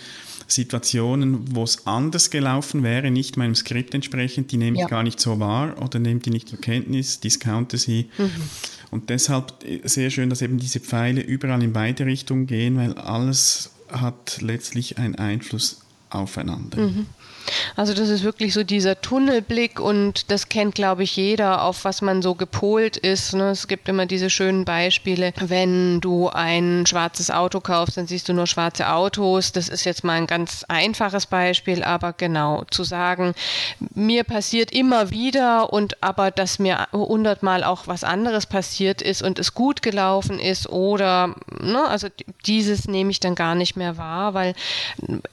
Situationen, 0.48 1.56
wo 1.56 1.64
es 1.64 1.88
anders 1.88 2.30
gelaufen 2.30 2.84
wäre, 2.84 3.10
nicht 3.12 3.36
meinem 3.36 3.56
Skript 3.56 3.94
entsprechend, 3.94 4.52
die 4.52 4.58
nehme 4.58 4.78
ja. 4.78 4.86
ich 4.86 4.90
gar 4.90 5.04
nicht 5.04 5.20
so 5.20 5.40
wahr 5.40 5.82
oder 5.82 6.00
nehme 6.00 6.20
die 6.20 6.30
nicht 6.30 6.50
zur 6.50 6.62
Kenntnis, 6.62 7.20
discounte 7.20 7.78
sie. 7.78 8.10
Mhm. 8.18 8.30
Und 8.92 9.10
deshalb 9.10 9.54
sehr 9.84 10.12
schön, 10.12 10.30
dass 10.30 10.42
eben 10.42 10.58
diese 10.58 10.80
Pfeile 10.80 11.22
überall 11.22 11.62
in 11.64 11.74
beide 11.74 12.06
Richtungen 12.06 12.48
gehen, 12.48 12.78
weil 12.78 12.94
alles 12.94 13.72
hat 13.90 14.40
letztlich 14.42 14.98
einen 14.98 15.16
Einfluss 15.16 15.82
aufeinander. 16.10 16.78
Mhm. 16.78 17.08
Also 17.76 17.94
das 17.94 18.10
ist 18.10 18.24
wirklich 18.24 18.54
so 18.54 18.64
dieser 18.64 19.02
Tunnelblick 19.02 19.80
und 19.80 20.32
das 20.32 20.50
kennt, 20.50 20.76
glaube 20.76 21.04
ich, 21.04 21.16
jeder, 21.16 21.64
auf 21.64 21.86
was 21.86 22.02
man 22.02 22.22
so 22.22 22.36
gepolt 22.36 22.98
ist. 22.98 23.34
Ne? 23.34 23.50
Es 23.50 23.68
gibt 23.68 23.90
immer 23.90 24.06
diese 24.06 24.30
schönen 24.30 24.66
Beispiele, 24.66 25.34
wenn 25.40 26.02
du 26.02 26.30
ein 26.30 26.86
schwarzes 26.86 27.32
Auto 27.32 27.60
kaufst, 27.60 27.98
dann 27.98 28.08
siehst 28.08 28.30
du 28.30 28.34
nur 28.34 28.48
schwarze 28.48 28.90
Autos. 28.90 29.52
Das 29.52 29.70
ist 29.70 29.86
jetzt 29.86 30.04
mal 30.04 30.14
ein 30.14 30.28
ganz 30.28 30.64
einfaches 30.68 31.26
Beispiel, 31.26 31.84
aber 31.84 32.14
genau 32.14 32.64
zu 32.72 32.84
sagen, 32.84 33.34
mir 33.94 34.24
passiert 34.24 34.72
immer 34.72 35.12
wieder 35.12 35.72
und 35.74 36.02
aber, 36.02 36.32
dass 36.32 36.60
mir 36.60 36.88
hundertmal 36.92 37.64
auch 37.64 37.88
was 37.88 38.04
anderes 38.04 38.46
passiert 38.46 39.02
ist 39.02 39.22
und 39.22 39.40
es 39.40 39.54
gut 39.54 39.82
gelaufen 39.82 40.40
ist 40.40 40.70
oder, 40.70 41.36
ne, 41.62 41.86
also 41.88 42.08
dieses 42.46 42.88
nehme 42.88 43.12
ich 43.12 43.20
dann 43.20 43.36
gar 43.36 43.56
nicht 43.56 43.76
mehr 43.76 43.98
wahr, 43.98 44.34
weil 44.34 44.54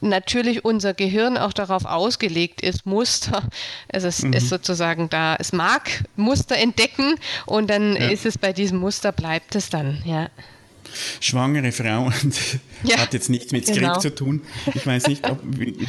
natürlich 0.01 0.65
unser 0.65 0.93
Gehirn 0.93 1.37
auch 1.37 1.53
darauf 1.53 1.85
aus 1.85 2.02
ausgelegt 2.03 2.61
ist, 2.61 2.85
Muster. 2.85 3.49
Also 3.91 4.07
es 4.07 4.23
mhm. 4.23 4.33
ist 4.33 4.49
sozusagen 4.49 5.09
da, 5.09 5.35
es 5.39 5.53
mag 5.53 6.03
Muster 6.15 6.57
entdecken 6.57 7.15
und 7.45 7.69
dann 7.69 7.95
ja. 7.95 8.09
ist 8.09 8.25
es 8.25 8.37
bei 8.37 8.53
diesem 8.53 8.79
Muster, 8.79 9.11
bleibt 9.11 9.55
es 9.55 9.69
dann, 9.69 10.01
ja. 10.05 10.29
Schwangere 11.19 11.71
Frauen 11.71 12.13
ja, 12.83 12.97
hat 12.97 13.13
jetzt 13.13 13.29
nichts 13.29 13.51
mit 13.51 13.65
Skript 13.65 13.81
genau. 13.81 13.99
zu 13.99 14.13
tun. 14.13 14.41
Ich 14.75 14.85
weiß 14.85 15.07
nicht, 15.07 15.27
ob 15.27 15.41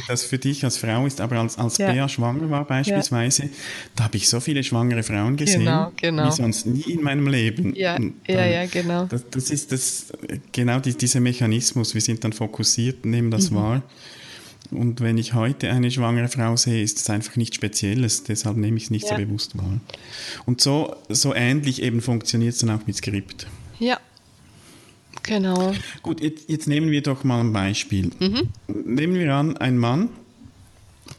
das 0.07 0.23
für 0.23 0.39
dich 0.39 0.63
als 0.63 0.77
Frau 0.77 1.05
ist, 1.05 1.21
aber 1.21 1.37
als, 1.37 1.57
als 1.57 1.77
ja. 1.77 1.91
Bea 1.91 2.09
schwanger 2.09 2.49
war 2.49 2.65
beispielsweise, 2.65 3.43
ja. 3.43 3.49
da 3.95 4.03
habe 4.05 4.17
ich 4.17 4.27
so 4.27 4.39
viele 4.39 4.63
schwangere 4.63 5.03
Frauen 5.03 5.37
gesehen, 5.37 5.59
genau, 5.59 5.91
genau. 5.95 6.27
wie 6.27 6.31
sonst 6.31 6.65
nie 6.65 6.91
in 6.91 7.03
meinem 7.03 7.27
Leben. 7.27 7.75
Ja, 7.75 7.93
dann, 7.93 8.15
ja, 8.27 8.45
ja, 8.45 8.65
genau. 8.65 9.05
Das, 9.05 9.23
das 9.29 9.51
ist 9.51 9.71
das, 9.71 10.07
genau 10.51 10.79
die, 10.79 10.93
dieser 10.93 11.19
Mechanismus. 11.19 11.93
Wir 11.93 12.01
sind 12.01 12.23
dann 12.23 12.33
fokussiert, 12.33 13.05
nehmen 13.05 13.29
das 13.29 13.51
mhm. 13.51 13.55
wahr. 13.55 13.83
Und 14.71 15.01
wenn 15.01 15.17
ich 15.17 15.33
heute 15.33 15.71
eine 15.71 15.91
schwangere 15.91 16.27
Frau 16.27 16.55
sehe, 16.55 16.81
ist 16.81 16.99
es 16.99 17.09
einfach 17.09 17.35
nichts 17.35 17.55
Spezielles, 17.55 18.23
deshalb 18.23 18.57
nehme 18.57 18.77
ich 18.77 18.85
es 18.85 18.89
nicht 18.89 19.05
ja. 19.09 19.11
so 19.11 19.15
bewusst 19.15 19.57
wahr. 19.57 19.79
Und 20.45 20.61
so, 20.61 20.95
so 21.09 21.33
ähnlich 21.33 21.81
eben 21.81 22.01
funktioniert 22.01 22.53
es 22.53 22.59
dann 22.59 22.69
auch 22.71 22.85
mit 22.87 22.95
Skript. 22.95 23.47
Ja, 23.79 23.99
genau. 25.23 25.73
Gut, 26.01 26.21
jetzt, 26.21 26.49
jetzt 26.49 26.67
nehmen 26.67 26.91
wir 26.91 27.01
doch 27.01 27.23
mal 27.23 27.39
ein 27.39 27.53
Beispiel. 27.53 28.11
Mhm. 28.19 28.49
Nehmen 28.67 29.15
wir 29.15 29.33
an, 29.33 29.57
ein 29.57 29.77
Mann, 29.77 30.09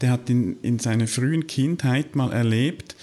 der 0.01 0.11
hat 0.11 0.29
in, 0.29 0.57
in 0.61 0.79
seiner 0.79 1.07
frühen 1.07 1.47
Kindheit 1.47 2.15
mal 2.15 2.31
erlebt, 2.31 2.95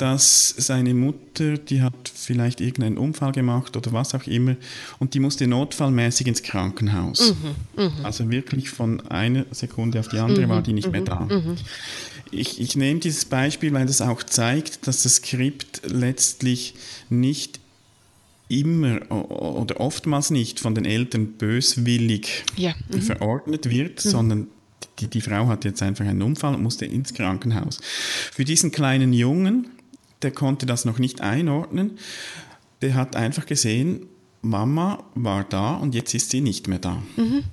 dass 0.00 0.54
seine 0.56 0.94
Mutter, 0.94 1.58
die 1.58 1.82
hat 1.82 2.10
vielleicht 2.12 2.62
irgendeinen 2.62 2.96
Unfall 2.96 3.32
gemacht 3.32 3.76
oder 3.76 3.92
was 3.92 4.14
auch 4.14 4.26
immer 4.26 4.56
und 4.98 5.12
die 5.12 5.20
musste 5.20 5.46
notfallmäßig 5.46 6.26
ins 6.26 6.42
Krankenhaus. 6.42 7.34
Mhm, 7.76 7.84
mh. 7.84 7.92
Also 8.02 8.30
wirklich 8.30 8.70
von 8.70 9.06
einer 9.08 9.44
Sekunde 9.50 10.00
auf 10.00 10.08
die 10.08 10.18
andere 10.18 10.46
mhm, 10.46 10.50
war 10.50 10.62
die 10.62 10.72
nicht 10.72 10.90
mehr 10.90 11.02
mhm, 11.02 11.04
da. 11.04 11.20
Mhm. 11.20 11.56
Ich, 12.30 12.60
ich 12.60 12.76
nehme 12.76 13.00
dieses 13.00 13.26
Beispiel, 13.26 13.74
weil 13.74 13.84
das 13.84 14.00
auch 14.00 14.22
zeigt, 14.22 14.86
dass 14.86 15.02
das 15.02 15.16
Skript 15.16 15.82
letztlich 15.84 16.74
nicht 17.10 17.60
immer 18.48 19.00
oder 19.10 19.80
oftmals 19.80 20.30
nicht 20.30 20.60
von 20.60 20.74
den 20.74 20.86
Eltern 20.86 21.32
böswillig 21.32 22.44
ja. 22.56 22.74
mhm. 22.88 23.02
verordnet 23.02 23.68
wird, 23.68 24.02
mhm. 24.02 24.08
sondern 24.08 24.46
die, 24.98 25.08
die 25.08 25.20
Frau 25.20 25.46
hat 25.48 25.66
jetzt 25.66 25.82
einfach 25.82 26.06
einen 26.06 26.22
Unfall 26.22 26.54
und 26.54 26.62
musste 26.62 26.86
ins 26.86 27.12
Krankenhaus. 27.12 27.80
Für 28.32 28.44
diesen 28.44 28.70
kleinen 28.70 29.12
Jungen 29.12 29.68
der 30.22 30.30
konnte 30.30 30.66
das 30.66 30.84
noch 30.84 30.98
nicht 30.98 31.20
einordnen. 31.20 31.98
Der 32.82 32.94
hat 32.94 33.16
einfach 33.16 33.46
gesehen, 33.46 34.06
Mama 34.42 35.04
war 35.14 35.44
da 35.44 35.74
und 35.74 35.94
jetzt 35.94 36.14
ist 36.14 36.30
sie 36.30 36.40
nicht 36.40 36.66
mehr 36.66 36.78
da. 36.78 37.02
Mhm. 37.16 37.44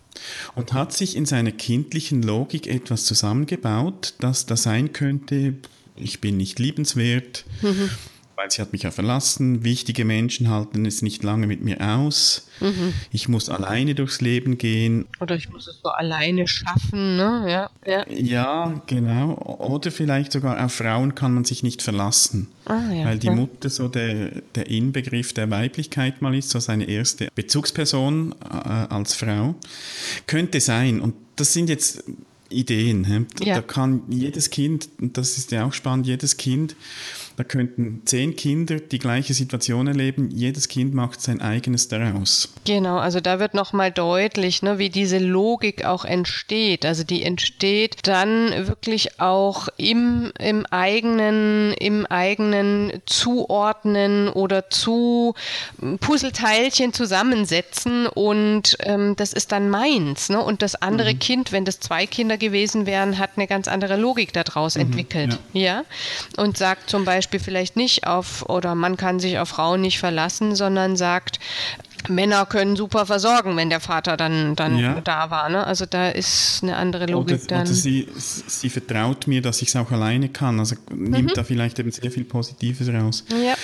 Und 0.55 0.74
hat 0.74 0.93
sich 0.93 1.15
in 1.15 1.25
seiner 1.25 1.51
kindlichen 1.51 2.24
Logik 2.24 2.67
etwas 2.67 3.05
zusammengebaut, 3.05 4.15
dass 4.19 4.45
da 4.45 4.55
sein 4.55 4.93
könnte, 4.93 5.55
ich 5.95 6.21
bin 6.21 6.38
nicht 6.38 6.59
liebenswert, 6.59 7.45
mhm 7.62 7.89
weil 8.38 8.51
sie 8.51 8.62
hat 8.62 8.72
mich 8.72 8.84
ja 8.84 8.91
verlassen. 8.91 9.63
Wichtige 9.63 10.06
Menschen 10.06 10.50
halten 10.50 10.86
es 10.86 11.01
nicht 11.01 11.24
lange 11.24 11.48
mit 11.48 11.63
mir 11.63 11.82
aus. 11.82 12.48
Mhm. 12.60 12.94
Ich 13.12 13.27
muss 13.27 13.50
alleine 13.50 13.96
durchs 13.96 14.22
Leben 14.22 14.60
gehen. 14.60 15.08
Oder 15.20 15.36
ich 15.36 15.50
muss 15.50 15.67
es 15.67 15.79
so 15.84 15.89
alleine 15.89 16.48
schaffen, 16.48 17.17
ne? 17.17 17.46
Ja, 17.48 17.70
ja. 17.86 18.06
ja 18.08 18.82
genau. 18.86 19.34
Oder 19.60 19.89
vielleicht 19.91 20.32
sogar 20.32 20.63
auf 20.63 20.72
Frauen 20.72 21.15
kann 21.15 21.34
man 21.34 21.46
sich 21.46 21.63
nicht 21.63 21.82
verlassen. 21.82 22.48
Ah, 22.65 22.94
ja, 22.94 23.06
weil 23.06 23.17
die 23.17 23.27
ja. 23.27 23.34
Mutter 23.34 23.72
so 23.72 23.88
der, 23.88 24.29
der 24.53 24.70
Inbegriff 24.70 25.34
der 25.34 25.50
Weiblichkeit 25.50 26.22
mal 26.22 26.36
ist, 26.36 26.51
so 26.51 26.60
seine 26.60 26.86
erste 26.86 27.29
Bezugsperson 27.34 28.36
äh, 28.44 28.67
als 28.94 29.15
Frau. 29.15 29.56
Könnte 30.27 30.62
sein. 30.62 31.01
Und 31.01 31.15
das 31.38 31.53
sind 31.53 31.70
jetzt 31.70 32.03
Ideen. 32.50 33.27
Da, 33.39 33.46
ja. 33.46 33.56
da 33.56 33.62
kann 33.62 34.03
jedes 34.10 34.51
Kind, 34.51 34.89
und 35.01 35.17
das 35.17 35.39
ist 35.39 35.51
ja 35.51 35.65
auch 35.65 35.74
spannend, 35.74 36.06
jedes 36.06 36.38
Kind 36.38 36.75
Da 37.38 37.44
könnten 37.44 38.01
zehn 38.06 38.36
Kinder 38.36 38.77
die 38.79 38.98
gleiche 38.98 39.36
Situation 39.36 39.86
erleben. 39.86 40.32
Jedes 40.32 40.70
Kind 40.70 40.96
macht 40.96 41.22
sein 41.22 41.39
eigenes 41.39 41.88
daraus. 41.88 42.51
Genau, 42.65 42.98
also 42.98 43.20
da 43.20 43.39
wird 43.39 43.53
nochmal 43.53 43.91
deutlich, 43.91 44.63
ne, 44.63 44.79
wie 44.79 44.89
diese 44.89 45.20
Logik 45.20 45.86
auch 45.86 46.03
entsteht. 46.03 46.84
Also 46.84 47.03
die 47.03 47.22
entsteht 47.22 48.08
dann 48.08 48.67
wirklich 48.67 49.22
auch 49.22 49.67
im, 49.77 50.32
im 50.39 50.65
eigenen, 50.65 51.74
im 51.74 52.08
eigenen 52.08 52.94
Zuordnen 53.06 54.29
oder 54.29 54.72
zu 54.72 55.36
Puzzleteilchen 56.00 56.91
zusammensetzen 56.91 58.08
und 58.08 58.77
ähm, 58.79 59.15
das 59.15 59.34
ist 59.34 59.51
dann 59.51 59.70
meins. 59.70 60.29
Ne? 60.29 60.41
Und 60.41 60.63
das 60.63 60.74
andere 60.74 61.13
mhm. 61.13 61.20
Kind, 61.20 61.51
wenn 61.51 61.65
das 61.65 61.79
zwei 61.82 62.08
Kinder 62.08 62.39
gewesen 62.39 62.88
wären, 62.88 63.20
hat 63.20 63.32
eine 63.36 63.46
ganz 63.46 63.67
andere 63.67 63.96
Logik 63.96 64.34
daraus 64.34 64.74
mhm, 64.74 64.82
entwickelt. 64.82 65.38
Ja. 65.53 65.62
ja. 65.62 65.84
Und 66.38 66.58
sagt 66.58 66.89
zum 66.89 67.06
Beispiel 67.06 67.26
vielleicht 67.31 67.75
nicht 67.75 68.07
auf, 68.07 68.48
oder 68.50 68.75
man 68.75 68.98
kann 68.98 69.19
sich 69.19 69.39
auf 69.39 69.50
Frauen 69.50 69.81
nicht 69.81 70.00
verlassen, 70.00 70.55
sondern 70.55 70.96
sagt, 70.96 71.39
Männer 72.10 72.46
können 72.46 72.75
super 72.75 73.05
versorgen, 73.05 73.57
wenn 73.57 73.69
der 73.69 73.79
Vater 73.79 74.17
dann, 74.17 74.55
dann 74.55 74.77
ja. 74.77 75.01
da 75.01 75.29
war. 75.29 75.50
Ne? 75.50 75.65
Also 75.65 75.86
da 75.86 76.10
ist 76.10 76.60
eine 76.63 76.75
andere 76.77 77.05
Logik 77.05 77.39
oder, 77.39 77.48
dann. 77.48 77.62
Oder 77.62 77.74
sie, 77.74 78.07
sie 78.15 78.69
vertraut 78.69 79.27
mir, 79.27 79.41
dass 79.41 79.62
ich 79.62 79.69
es 79.69 79.75
auch 79.75 79.91
alleine 79.91 80.29
kann. 80.29 80.60
Also 80.60 80.75
nimmt 80.93 81.29
mhm. 81.29 81.34
da 81.34 81.43
vielleicht 81.43 81.79
eben 81.79 81.91
sehr 81.91 82.12
viel 82.12 82.24
Positives 82.24 82.88
raus. 82.89 83.25
Ja. 83.43 83.55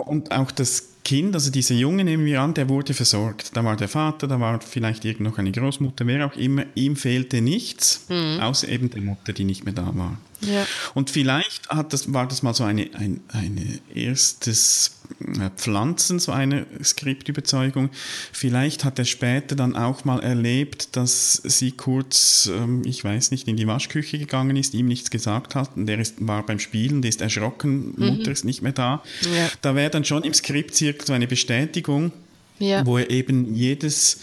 Und 0.00 0.32
auch 0.32 0.50
das 0.50 0.90
Kind, 1.04 1.34
also 1.34 1.50
dieser 1.50 1.74
Junge 1.74 2.04
nehmen 2.04 2.24
wir 2.24 2.40
an, 2.40 2.54
der 2.54 2.68
wurde 2.68 2.94
versorgt. 2.94 3.56
Da 3.56 3.64
war 3.64 3.76
der 3.76 3.88
Vater, 3.88 4.28
da 4.28 4.38
war 4.38 4.60
vielleicht 4.60 5.04
irgend 5.04 5.28
noch 5.28 5.38
eine 5.38 5.50
Großmutter, 5.50 6.06
wer 6.06 6.26
auch 6.26 6.36
immer. 6.36 6.64
Ihm 6.74 6.96
fehlte 6.96 7.40
nichts, 7.40 8.06
mhm. 8.08 8.40
außer 8.40 8.68
eben 8.68 8.90
der 8.90 9.02
Mutter, 9.02 9.32
die 9.32 9.44
nicht 9.44 9.64
mehr 9.64 9.74
da 9.74 9.90
war. 9.94 10.18
Ja. 10.40 10.66
Und 10.94 11.10
vielleicht 11.10 11.68
hat 11.68 11.92
das, 11.92 12.12
war 12.12 12.26
das 12.26 12.42
mal 12.42 12.54
so 12.54 12.64
eine, 12.64 12.90
ein 12.94 13.20
eine 13.28 13.80
erstes 13.94 14.92
äh, 15.20 15.50
Pflanzen, 15.56 16.18
so 16.18 16.32
eine 16.32 16.66
Skriptüberzeugung. 16.82 17.90
Vielleicht 18.32 18.84
hat 18.84 18.98
er 18.98 19.04
später 19.04 19.56
dann 19.56 19.76
auch 19.76 20.04
mal 20.04 20.20
erlebt, 20.20 20.96
dass 20.96 21.42
sie 21.44 21.72
kurz, 21.72 22.50
ähm, 22.52 22.82
ich 22.84 23.04
weiß 23.04 23.30
nicht, 23.30 23.48
in 23.48 23.56
die 23.56 23.66
Waschküche 23.66 24.18
gegangen 24.18 24.56
ist, 24.56 24.74
ihm 24.74 24.86
nichts 24.86 25.10
gesagt 25.10 25.54
hat 25.54 25.76
und 25.76 25.86
der 25.86 25.98
ist, 25.98 26.26
war 26.26 26.44
beim 26.44 26.58
Spielen, 26.58 27.02
der 27.02 27.10
ist 27.10 27.20
erschrocken, 27.20 27.94
mhm. 27.96 28.06
Mutter 28.06 28.30
ist 28.30 28.44
nicht 28.44 28.62
mehr 28.62 28.72
da. 28.72 29.02
Ja. 29.22 29.50
Da 29.60 29.74
wäre 29.74 29.90
dann 29.90 30.04
schon 30.04 30.22
im 30.22 30.34
Skriptzirkel 30.34 31.06
so 31.06 31.12
eine 31.12 31.26
Bestätigung, 31.26 32.12
ja. 32.58 32.84
wo 32.86 32.98
er 32.98 33.10
eben 33.10 33.54
jedes 33.54 34.20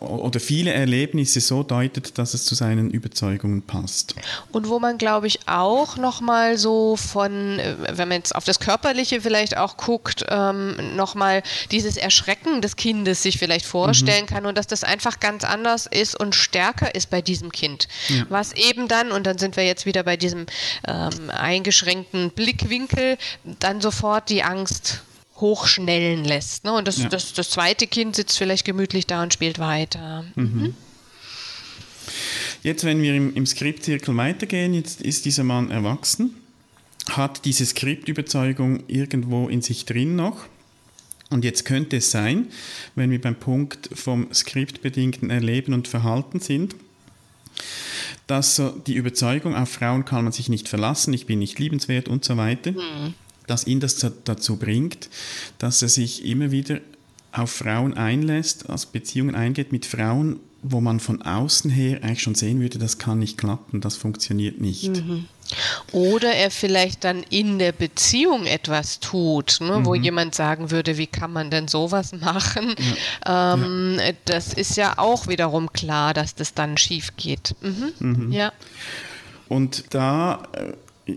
oder 0.00 0.38
viele 0.38 0.72
Erlebnisse 0.72 1.40
so 1.40 1.62
deutet, 1.62 2.18
dass 2.18 2.34
es 2.34 2.44
zu 2.44 2.54
seinen 2.54 2.90
Überzeugungen 2.90 3.62
passt. 3.62 4.14
Und 4.52 4.68
wo 4.68 4.78
man, 4.78 4.98
glaube 4.98 5.26
ich, 5.26 5.48
auch 5.48 5.96
nochmal 5.96 6.58
so 6.58 6.96
von, 6.96 7.58
äh, 7.58 7.74
wenn 7.92 8.08
man 8.08 8.18
jetzt 8.18 8.34
auf 8.34 8.44
das 8.44 8.60
Körperliche 8.60 9.20
vielleicht 9.20 9.56
auch 9.56 9.76
guckt, 9.76 10.24
ähm, 10.28 10.94
nochmal 10.94 11.42
dieses 11.70 11.96
Erschrecken 11.96 12.60
des 12.60 12.76
Kindes 12.76 13.22
sich 13.22 13.38
vielleicht 13.38 13.64
vorstellen 13.64 14.24
mhm. 14.24 14.34
kann 14.34 14.46
und 14.46 14.58
dass 14.58 14.66
das 14.66 14.84
einfach 14.84 15.20
ganz 15.20 15.44
anders 15.44 15.86
ist 15.86 16.18
und 16.18 16.34
stärker 16.34 16.94
ist 16.94 17.10
bei 17.10 17.22
diesem 17.22 17.50
Kind. 17.50 17.88
Ja. 18.08 18.24
Was 18.28 18.52
eben 18.52 18.88
dann, 18.88 19.10
und 19.10 19.26
dann 19.26 19.38
sind 19.38 19.56
wir 19.56 19.64
jetzt 19.64 19.86
wieder 19.86 20.02
bei 20.02 20.16
diesem 20.16 20.46
ähm, 20.86 21.30
eingeschränkten 21.30 22.30
Blickwinkel, 22.30 23.16
dann 23.44 23.80
sofort 23.80 24.28
die 24.28 24.42
Angst 24.42 25.02
hochschnellen 25.40 26.24
lässt. 26.24 26.64
Ne? 26.64 26.72
Und 26.72 26.88
das, 26.88 26.98
ja. 26.98 27.08
das, 27.08 27.32
das 27.32 27.50
zweite 27.50 27.86
Kind 27.86 28.16
sitzt 28.16 28.38
vielleicht 28.38 28.64
gemütlich 28.64 29.06
da 29.06 29.22
und 29.22 29.32
spielt 29.32 29.58
weiter. 29.58 30.24
Mhm. 30.34 30.44
mhm. 30.44 30.74
Jetzt, 32.62 32.84
wenn 32.84 33.02
wir 33.02 33.14
im, 33.14 33.34
im 33.34 33.46
Skriptzirkel 33.46 34.16
weitergehen, 34.16 34.74
jetzt 34.74 35.00
ist 35.00 35.24
dieser 35.26 35.44
Mann 35.44 35.70
erwachsen, 35.70 36.34
hat 37.10 37.44
diese 37.44 37.64
Skriptüberzeugung 37.64 38.82
irgendwo 38.88 39.48
in 39.48 39.62
sich 39.62 39.84
drin 39.84 40.16
noch. 40.16 40.46
Und 41.30 41.44
jetzt 41.44 41.64
könnte 41.64 41.98
es 41.98 42.10
sein, 42.10 42.48
wenn 42.94 43.10
wir 43.10 43.20
beim 43.20 43.36
Punkt 43.36 43.90
vom 43.92 44.32
skriptbedingten 44.32 45.30
Erleben 45.30 45.74
und 45.74 45.86
Verhalten 45.86 46.40
sind, 46.40 46.74
dass 48.26 48.56
so 48.56 48.70
die 48.70 48.94
Überzeugung, 48.94 49.54
auf 49.54 49.68
Frauen 49.68 50.04
kann 50.04 50.24
man 50.24 50.32
sich 50.32 50.48
nicht 50.48 50.68
verlassen, 50.68 51.12
ich 51.12 51.26
bin 51.26 51.38
nicht 51.38 51.58
liebenswert 51.58 52.08
und 52.08 52.24
so 52.24 52.36
weiter, 52.36 52.72
mhm 52.72 53.14
dass 53.48 53.66
ihn 53.66 53.80
das 53.80 53.96
dazu 54.24 54.56
bringt, 54.56 55.08
dass 55.58 55.82
er 55.82 55.88
sich 55.88 56.24
immer 56.24 56.50
wieder 56.50 56.80
auf 57.32 57.50
Frauen 57.50 57.94
einlässt, 57.94 58.70
als 58.70 58.86
Beziehungen 58.86 59.34
eingeht 59.34 59.72
mit 59.72 59.86
Frauen, 59.86 60.40
wo 60.62 60.80
man 60.80 60.98
von 60.98 61.22
außen 61.22 61.70
her 61.70 62.02
eigentlich 62.02 62.22
schon 62.22 62.34
sehen 62.34 62.60
würde, 62.60 62.78
das 62.78 62.98
kann 62.98 63.20
nicht 63.20 63.38
klappen, 63.38 63.80
das 63.80 63.96
funktioniert 63.96 64.60
nicht. 64.60 64.88
Mhm. 64.88 65.26
Oder 65.92 66.32
er 66.32 66.50
vielleicht 66.50 67.04
dann 67.04 67.22
in 67.30 67.58
der 67.58 67.72
Beziehung 67.72 68.44
etwas 68.44 68.98
tut, 69.00 69.58
ne, 69.60 69.78
mhm. 69.78 69.86
wo 69.86 69.94
jemand 69.94 70.34
sagen 70.34 70.70
würde, 70.70 70.98
wie 70.98 71.06
kann 71.06 71.32
man 71.32 71.50
denn 71.50 71.68
sowas 71.68 72.12
machen? 72.12 72.74
Ja. 73.26 73.54
Ähm, 73.54 73.98
ja. 73.98 74.12
Das 74.24 74.52
ist 74.52 74.76
ja 74.76 74.98
auch 74.98 75.28
wiederum 75.28 75.72
klar, 75.72 76.12
dass 76.12 76.34
das 76.34 76.54
dann 76.54 76.76
schief 76.76 77.16
geht. 77.16 77.54
Mhm. 77.60 77.92
mhm. 77.98 78.32
Ja. 78.32 78.52
Und 79.48 79.94
da 79.94 80.42
äh, 80.52 80.72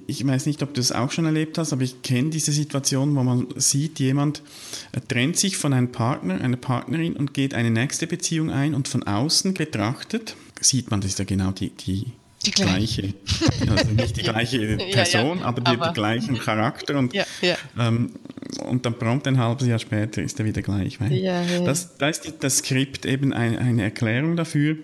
ich 0.08 0.26
weiß 0.26 0.46
nicht, 0.46 0.64
ob 0.64 0.74
du 0.74 0.82
das 0.82 0.92
auch 0.92 1.12
schon 1.12 1.26
erlebt 1.26 1.58
hast, 1.58 1.74
aber 1.74 1.82
ich 1.82 2.02
kenne 2.02 2.30
diese 2.30 2.52
Situation, 2.52 3.16
wo 3.16 3.24
man 3.24 3.48
sieht, 3.58 4.00
jemand 4.00 4.42
äh, 4.94 5.02
trennt 5.02 5.38
sich 5.38 5.58
von 5.58 5.74
einem 5.74 5.92
Partner, 5.92 6.40
einer 6.40 6.58
Partnerin 6.58 7.16
und 7.16 7.34
geht 7.34 7.54
eine 7.54 7.72
nächste 7.72 8.08
Beziehung 8.08 8.50
ein 8.50 8.74
und 8.74 8.88
von 8.88 9.04
außen 9.04 9.54
betrachtet 9.54 10.36
sieht 10.62 10.92
man, 10.92 11.02
das 11.02 11.12
ist 11.12 11.20
ja 11.20 11.26
genau 11.26 11.52
die, 11.52 11.70
die, 11.70 12.06
die 12.46 12.52
gleiche, 12.52 13.14
also 13.68 13.92
nicht 13.92 14.18
die 14.18 14.22
gleiche 14.24 14.78
Person, 14.78 15.38
ja, 15.38 15.42
ja. 15.42 15.46
aber, 15.46 15.62
die, 15.62 15.72
aber, 15.72 15.92
gleichen 15.92 16.38
Charakter 16.38 16.98
und, 16.98 17.14
ja, 17.14 17.26
ähm, 17.78 18.12
und 18.64 18.86
dann 18.86 18.98
prompt 18.98 19.28
ein 19.28 19.38
halbes 19.38 19.68
Jahr 19.68 19.80
später 19.80 20.22
ist 20.22 20.40
er 20.40 20.46
wieder 20.46 20.62
gleich. 20.62 21.00
Das, 21.66 21.98
da 21.98 22.10
ist 22.10 22.32
das 22.40 22.60
Skript 22.60 23.06
eben 23.06 23.34
eine, 23.34 23.58
eine 23.60 23.84
Erklärung 23.84 24.36
dafür. 24.36 24.78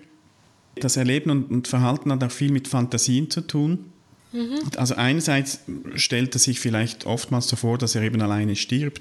Das 0.76 0.96
Erleben 0.96 1.30
und, 1.30 1.50
und 1.50 1.68
Verhalten 1.68 2.12
hat 2.12 2.22
auch 2.22 2.30
viel 2.30 2.52
mit 2.52 2.68
Fantasien 2.68 3.30
zu 3.30 3.40
tun. 3.40 3.86
Mhm. 4.32 4.60
Also 4.76 4.94
einerseits 4.94 5.60
stellt 5.94 6.34
er 6.34 6.38
sich 6.38 6.60
vielleicht 6.60 7.06
oftmals 7.06 7.48
so 7.48 7.56
vor, 7.56 7.78
dass 7.78 7.94
er 7.94 8.02
eben 8.02 8.20
alleine 8.20 8.56
stirbt. 8.56 9.00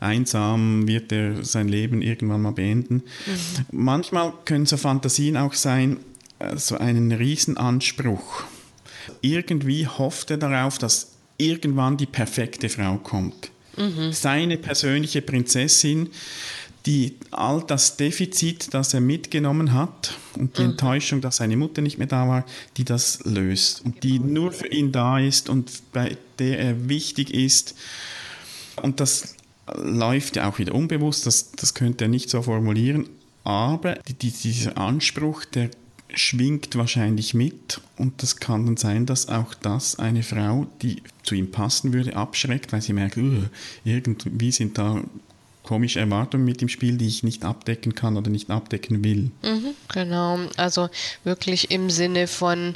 Einsam 0.00 0.86
wird 0.88 1.12
er 1.12 1.44
sein 1.44 1.68
Leben 1.68 2.02
irgendwann 2.02 2.42
mal 2.42 2.52
beenden. 2.52 3.02
Mhm. 3.26 3.66
Manchmal 3.72 4.32
können 4.44 4.66
so 4.66 4.76
Fantasien 4.76 5.36
auch 5.36 5.54
sein, 5.54 5.98
äh, 6.38 6.56
so 6.56 6.76
einen 6.78 7.12
Riesenanspruch. 7.12 8.44
Irgendwie 9.20 9.86
hofft 9.86 10.30
er 10.30 10.38
darauf, 10.38 10.78
dass 10.78 11.12
irgendwann 11.38 11.96
die 11.96 12.06
perfekte 12.06 12.68
Frau 12.68 12.98
kommt. 12.98 13.50
Mhm. 13.76 14.12
Seine 14.12 14.58
persönliche 14.58 15.22
Prinzessin, 15.22 16.10
die 16.86 17.16
all 17.30 17.62
das 17.66 17.96
Defizit, 17.96 18.74
das 18.74 18.92
er 18.92 19.00
mitgenommen 19.00 19.72
hat 19.72 20.18
und 20.36 20.58
die 20.58 20.62
mhm. 20.62 20.70
Enttäuschung, 20.70 21.20
dass 21.20 21.36
seine 21.36 21.56
Mutter 21.56 21.82
nicht 21.82 21.98
mehr 21.98 22.06
da 22.06 22.28
war, 22.28 22.44
die 22.76 22.84
das 22.84 23.20
löst 23.24 23.84
und 23.84 24.02
die 24.02 24.18
nur 24.18 24.52
für 24.52 24.68
ihn 24.68 24.92
da 24.92 25.18
ist 25.18 25.48
und 25.48 25.70
bei 25.92 26.16
der 26.38 26.58
er 26.58 26.88
wichtig 26.88 27.32
ist. 27.32 27.76
Und 28.80 29.00
das 29.00 29.36
läuft 29.76 30.36
ja 30.36 30.48
auch 30.48 30.58
wieder 30.58 30.74
unbewusst, 30.74 31.26
das, 31.26 31.52
das 31.52 31.74
könnte 31.74 32.04
er 32.06 32.08
nicht 32.08 32.30
so 32.30 32.42
formulieren, 32.42 33.08
aber 33.44 33.94
die, 34.20 34.30
dieser 34.30 34.76
Anspruch, 34.78 35.44
der 35.44 35.70
schwingt 36.14 36.76
wahrscheinlich 36.76 37.32
mit 37.32 37.80
und 37.96 38.22
das 38.22 38.36
kann 38.36 38.66
dann 38.66 38.76
sein, 38.76 39.06
dass 39.06 39.28
auch 39.28 39.54
das 39.54 39.98
eine 39.98 40.22
Frau, 40.22 40.66
die 40.82 41.02
zu 41.22 41.34
ihm 41.34 41.50
passen 41.50 41.92
würde, 41.92 42.16
abschreckt, 42.16 42.72
weil 42.72 42.82
sie 42.82 42.92
merkt, 42.92 43.16
irgendwie 43.16 44.52
sind 44.52 44.76
da 44.76 45.02
komische 45.72 46.00
Erwartungen 46.00 46.44
mit 46.44 46.60
dem 46.60 46.68
Spiel, 46.68 46.98
die 46.98 47.06
ich 47.06 47.22
nicht 47.22 47.46
abdecken 47.46 47.94
kann 47.94 48.18
oder 48.18 48.28
nicht 48.28 48.50
abdecken 48.50 49.02
will. 49.02 49.30
Mhm, 49.40 49.74
genau, 49.90 50.38
also 50.58 50.90
wirklich 51.24 51.70
im 51.70 51.88
Sinne 51.88 52.26
von, 52.26 52.74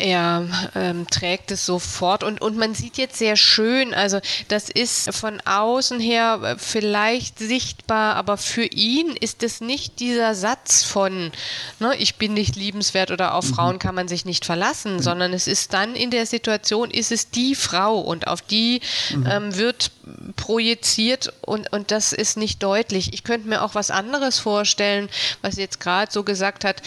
er 0.00 0.48
ähm, 0.74 1.06
trägt 1.08 1.52
es 1.52 1.64
sofort 1.64 2.24
und, 2.24 2.40
und 2.40 2.56
man 2.56 2.74
sieht 2.74 2.98
jetzt 2.98 3.18
sehr 3.18 3.36
schön, 3.36 3.94
also 3.94 4.18
das 4.48 4.68
ist 4.68 5.14
von 5.14 5.40
außen 5.44 6.00
her 6.00 6.40
äh, 6.42 6.56
vielleicht 6.58 7.38
sichtbar, 7.38 8.16
aber 8.16 8.36
für 8.36 8.64
ihn 8.64 9.10
ist 9.20 9.44
es 9.44 9.60
nicht 9.60 10.00
dieser 10.00 10.34
Satz 10.34 10.82
von, 10.82 11.30
ne, 11.78 11.94
ich 12.00 12.16
bin 12.16 12.34
nicht 12.34 12.56
liebenswert 12.56 13.12
oder 13.12 13.34
auf 13.34 13.48
mhm. 13.48 13.54
Frauen 13.54 13.78
kann 13.78 13.94
man 13.94 14.08
sich 14.08 14.24
nicht 14.24 14.44
verlassen, 14.44 14.94
mhm. 14.94 15.02
sondern 15.02 15.32
es 15.32 15.46
ist 15.46 15.72
dann 15.72 15.94
in 15.94 16.10
der 16.10 16.26
Situation, 16.26 16.90
ist 16.90 17.12
es 17.12 17.30
die 17.30 17.54
Frau 17.54 18.00
und 18.00 18.26
auf 18.26 18.42
die 18.42 18.80
mhm. 19.14 19.26
ähm, 19.30 19.56
wird 19.56 19.92
projiziert 20.34 21.32
und, 21.42 21.72
und 21.72 21.92
das 21.92 22.07
ist 22.12 22.36
nicht 22.36 22.62
deutlich. 22.62 23.12
Ich 23.12 23.24
könnte 23.24 23.48
mir 23.48 23.62
auch 23.62 23.74
was 23.74 23.90
anderes 23.90 24.38
vorstellen, 24.38 25.08
was 25.42 25.56
jetzt 25.56 25.80
gerade 25.80 26.10
so 26.10 26.24
gesagt 26.24 26.64
hat, 26.64 26.82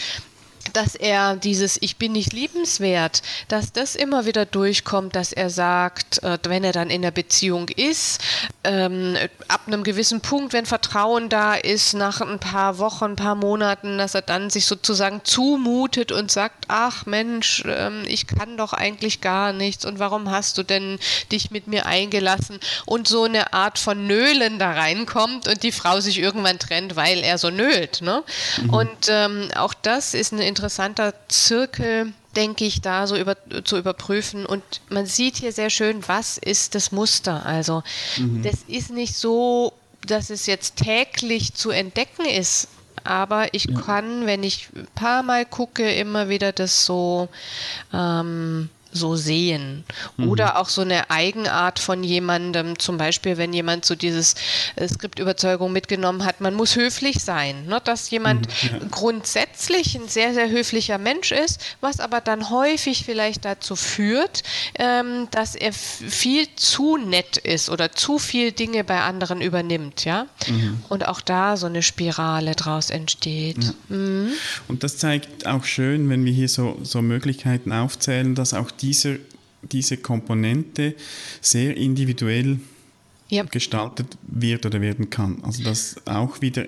dass 0.72 0.94
er 0.94 1.36
dieses 1.36 1.78
Ich 1.80 1.96
bin 1.96 2.12
nicht 2.12 2.32
liebenswert, 2.32 3.22
dass 3.48 3.72
das 3.72 3.94
immer 3.94 4.26
wieder 4.26 4.46
durchkommt, 4.46 5.16
dass 5.16 5.32
er 5.32 5.50
sagt, 5.50 6.22
äh, 6.22 6.38
wenn 6.44 6.64
er 6.64 6.72
dann 6.72 6.90
in 6.90 7.02
der 7.02 7.10
Beziehung 7.10 7.68
ist, 7.68 8.20
ähm, 8.64 9.16
ab 9.48 9.62
einem 9.66 9.82
gewissen 9.82 10.20
Punkt, 10.20 10.52
wenn 10.52 10.66
Vertrauen 10.66 11.28
da 11.28 11.54
ist, 11.54 11.94
nach 11.94 12.20
ein 12.20 12.38
paar 12.38 12.78
Wochen, 12.78 13.04
ein 13.04 13.16
paar 13.16 13.34
Monaten, 13.34 13.98
dass 13.98 14.14
er 14.14 14.22
dann 14.22 14.50
sich 14.50 14.66
sozusagen 14.66 15.20
zumutet 15.24 16.12
und 16.12 16.30
sagt, 16.30 16.66
ach 16.68 17.06
Mensch, 17.06 17.64
ähm, 17.66 18.04
ich 18.06 18.26
kann 18.26 18.56
doch 18.56 18.72
eigentlich 18.72 19.20
gar 19.20 19.52
nichts 19.52 19.84
und 19.84 19.98
warum 19.98 20.30
hast 20.30 20.58
du 20.58 20.62
denn 20.62 20.98
dich 21.30 21.50
mit 21.50 21.66
mir 21.66 21.86
eingelassen 21.86 22.60
und 22.86 23.08
so 23.08 23.24
eine 23.24 23.52
Art 23.52 23.78
von 23.78 24.06
Nölen 24.06 24.58
da 24.58 24.72
reinkommt 24.72 25.48
und 25.48 25.62
die 25.62 25.72
Frau 25.72 26.00
sich 26.00 26.18
irgendwann 26.18 26.58
trennt, 26.58 26.96
weil 26.96 27.18
er 27.18 27.38
so 27.38 27.50
nölt. 27.50 28.00
Ne? 28.02 28.22
Mhm. 28.62 28.70
Und 28.70 29.08
ähm, 29.08 29.48
auch 29.56 29.74
das 29.74 30.14
ist 30.14 30.32
eine 30.32 30.46
interessanter 30.52 31.14
Zirkel, 31.28 32.12
denke 32.36 32.66
ich, 32.66 32.82
da 32.82 33.06
so 33.06 33.16
über, 33.16 33.36
zu 33.64 33.78
überprüfen. 33.78 34.44
Und 34.44 34.62
man 34.90 35.06
sieht 35.06 35.38
hier 35.38 35.52
sehr 35.52 35.70
schön, 35.70 36.06
was 36.06 36.36
ist 36.36 36.74
das 36.74 36.92
Muster. 36.92 37.46
Also 37.46 37.82
mhm. 38.18 38.42
das 38.42 38.62
ist 38.68 38.90
nicht 38.90 39.14
so, 39.14 39.72
dass 40.06 40.28
es 40.28 40.44
jetzt 40.46 40.76
täglich 40.76 41.54
zu 41.54 41.70
entdecken 41.70 42.26
ist. 42.26 42.68
Aber 43.04 43.54
ich 43.54 43.64
ja. 43.64 43.80
kann, 43.80 44.26
wenn 44.26 44.42
ich 44.42 44.68
ein 44.76 44.86
paar 44.94 45.22
Mal 45.22 45.46
gucke, 45.46 45.90
immer 45.90 46.28
wieder 46.28 46.52
das 46.52 46.84
so 46.84 47.28
ähm, 47.92 48.68
so 48.92 49.16
sehen. 49.16 49.84
Mhm. 50.16 50.28
Oder 50.28 50.58
auch 50.58 50.68
so 50.68 50.82
eine 50.82 51.10
Eigenart 51.10 51.78
von 51.78 52.04
jemandem, 52.04 52.78
zum 52.78 52.98
Beispiel, 52.98 53.38
wenn 53.38 53.52
jemand 53.52 53.84
so 53.84 53.94
dieses 53.94 54.34
äh, 54.76 54.86
Skriptüberzeugung 54.86 55.72
mitgenommen 55.72 56.24
hat, 56.24 56.40
man 56.40 56.54
muss 56.54 56.76
höflich 56.76 57.22
sein. 57.22 57.66
Ne? 57.66 57.80
Dass 57.82 58.10
jemand 58.10 58.46
mhm, 58.46 58.68
ja. 58.68 58.86
grundsätzlich 58.90 59.94
ein 59.94 60.08
sehr, 60.08 60.34
sehr 60.34 60.50
höflicher 60.50 60.98
Mensch 60.98 61.32
ist, 61.32 61.60
was 61.80 62.00
aber 62.00 62.20
dann 62.20 62.50
häufig 62.50 63.04
vielleicht 63.04 63.44
dazu 63.44 63.76
führt, 63.76 64.42
ähm, 64.74 65.28
dass 65.30 65.54
er 65.54 65.72
viel 65.72 66.46
zu 66.56 66.96
nett 66.96 67.38
ist 67.38 67.70
oder 67.70 67.92
zu 67.92 68.18
viel 68.18 68.52
Dinge 68.52 68.84
bei 68.84 69.00
anderen 69.00 69.40
übernimmt. 69.40 70.04
Ja? 70.04 70.26
Mhm. 70.48 70.82
Und 70.88 71.08
auch 71.08 71.20
da 71.20 71.56
so 71.56 71.66
eine 71.66 71.82
Spirale 71.82 72.54
draus 72.54 72.90
entsteht. 72.90 73.64
Ja. 73.64 73.96
Mhm. 73.96 74.32
Und 74.68 74.84
das 74.84 74.98
zeigt 74.98 75.46
auch 75.46 75.64
schön, 75.64 76.08
wenn 76.10 76.24
wir 76.24 76.32
hier 76.32 76.48
so, 76.48 76.78
so 76.82 77.02
Möglichkeiten 77.02 77.72
aufzählen, 77.72 78.34
dass 78.34 78.54
auch 78.54 78.70
diese, 78.82 79.20
diese 79.62 79.96
Komponente 79.96 80.94
sehr 81.40 81.76
individuell 81.76 82.58
ja. 83.32 83.44
gestaltet 83.44 84.18
wird 84.22 84.66
oder 84.66 84.82
werden 84.82 85.08
kann. 85.08 85.42
Also 85.42 85.64
dass 85.64 85.96
auch 86.04 86.42
wieder 86.42 86.66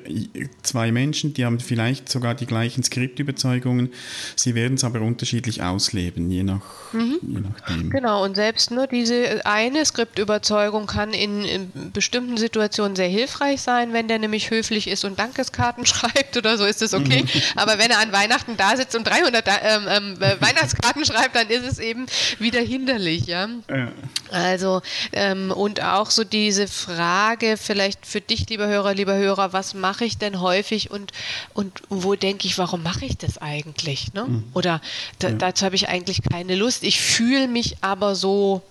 zwei 0.62 0.92
Menschen, 0.92 1.34
die 1.34 1.44
haben 1.44 1.60
vielleicht 1.60 2.08
sogar 2.08 2.34
die 2.34 2.46
gleichen 2.46 2.82
Skriptüberzeugungen, 2.82 3.92
sie 4.34 4.54
werden 4.54 4.74
es 4.74 4.84
aber 4.84 5.02
unterschiedlich 5.02 5.62
ausleben, 5.62 6.30
je, 6.30 6.42
nach, 6.42 6.62
mhm. 6.92 7.18
je 7.20 7.40
nachdem. 7.40 7.90
Genau, 7.90 8.24
und 8.24 8.36
selbst 8.36 8.70
nur 8.70 8.86
diese 8.86 9.44
eine 9.44 9.84
Skriptüberzeugung 9.84 10.86
kann 10.86 11.12
in, 11.12 11.44
in, 11.44 11.92
bestimmten 11.92 12.38
Situationen 12.38 12.96
sehr 12.96 13.08
hilfreich 13.08 13.60
sein, 13.60 13.92
wenn 13.92 14.08
der 14.08 14.18
nämlich 14.18 14.50
höflich 14.50 14.88
ist 14.88 15.04
und 15.04 15.18
Dankeskarten 15.18 15.84
schreibt 15.86 16.36
oder 16.38 16.56
so, 16.56 16.64
ist 16.64 16.80
es 16.80 16.94
okay. 16.94 17.24
Mhm. 17.24 17.40
Aber 17.56 17.78
wenn 17.78 17.90
er 17.90 17.98
an 17.98 18.10
Weihnachten 18.12 18.56
da 18.56 18.74
sitzt 18.74 18.96
und 18.96 19.04
300 19.04 19.46
ähm, 19.46 19.82
ähm, 19.88 20.22
äh, 20.22 20.40
Weihnachtskarten 20.40 21.04
schreibt, 21.04 21.36
dann 21.36 21.48
ist 21.48 21.70
es 21.70 21.78
eben 21.78 22.06
wieder 22.38 22.60
hinderlich. 22.60 23.26
Ja? 23.26 23.48
ja. 23.68 23.92
Also, 24.30 24.80
ähm, 25.12 25.50
und 25.50 25.82
auch 25.82 26.10
so 26.10 26.24
diese 26.24 26.53
diese 26.54 26.68
Frage 26.68 27.56
vielleicht 27.56 28.06
für 28.06 28.20
dich, 28.20 28.48
lieber 28.48 28.68
Hörer, 28.68 28.94
lieber 28.94 29.16
Hörer, 29.16 29.52
was 29.52 29.74
mache 29.74 30.04
ich 30.04 30.18
denn 30.18 30.40
häufig 30.40 30.88
und, 30.88 31.10
und 31.52 31.82
wo 31.88 32.14
denke 32.14 32.46
ich, 32.46 32.58
warum 32.58 32.84
mache 32.84 33.04
ich 33.04 33.16
das 33.16 33.38
eigentlich? 33.38 34.14
Ne? 34.14 34.26
Mhm. 34.26 34.44
Oder 34.54 34.80
da, 35.18 35.30
ja. 35.30 35.34
dazu 35.34 35.64
habe 35.64 35.74
ich 35.74 35.88
eigentlich 35.88 36.22
keine 36.22 36.54
Lust. 36.54 36.84
Ich 36.84 37.00
fühle 37.00 37.48
mich 37.48 37.78
aber 37.80 38.14
so 38.14 38.62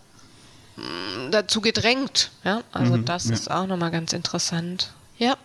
mh, 0.77 0.85
mm, 1.27 1.31
dazu 1.31 1.59
gedrängt. 1.59 2.31
Ja? 2.45 2.63
Also 2.71 2.95
mhm. 2.95 3.03
das 3.03 3.25
ja. 3.25 3.33
ist 3.33 3.51
auch 3.51 3.67
nochmal 3.67 3.91
ganz 3.91 4.13
interessant. 4.13 4.93
Ja. 5.17 5.35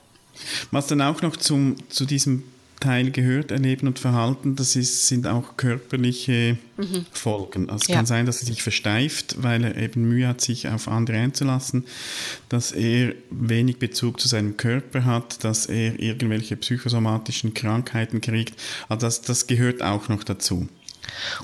Was 0.71 0.87
dann 0.87 1.03
auch 1.03 1.21
noch 1.23 1.37
zum, 1.37 1.75
zu 1.91 2.05
diesem 2.05 2.45
Teil 2.81 3.11
gehört, 3.11 3.51
Erleben 3.51 3.89
und 3.89 3.99
Verhalten, 3.99 4.57
das 4.57 4.77
ist, 4.77 5.09
sind 5.09 5.27
auch 5.27 5.57
körperliche 5.57 6.59
mhm. 6.77 7.07
Folgen. 7.13 7.69
Also 7.71 7.83
es 7.83 7.89
ja. 7.89 7.97
kann 7.97 8.07
sein, 8.07 8.27
dass 8.27 8.41
er 8.41 8.47
sich 8.47 8.63
versteift, 8.63 9.37
weil 9.43 9.65
er 9.65 9.77
eben 9.77 10.09
Mühe 10.09 10.29
hat, 10.29 10.41
sich 10.41 10.69
auf 10.69 10.89
andere 10.89 11.19
einzulassen, 11.19 11.85
dass 12.49 12.73
er 12.73 13.15
wenig 13.31 13.79
Bezug 13.79 14.21
zu 14.21 14.29
seinem 14.29 14.57
Körper 14.57 15.05
hat, 15.05 15.45
dass 15.45 15.67
er 15.67 15.99
irgendwelche 15.99 16.57
psychosomatischen 16.57 17.55
Krankheiten 17.55 18.21
kriegt. 18.21 18.55
Also 18.89 19.07
das, 19.07 19.23
das 19.23 19.47
gehört 19.47 19.83
auch 19.83 20.09
noch 20.09 20.25
dazu. 20.25 20.69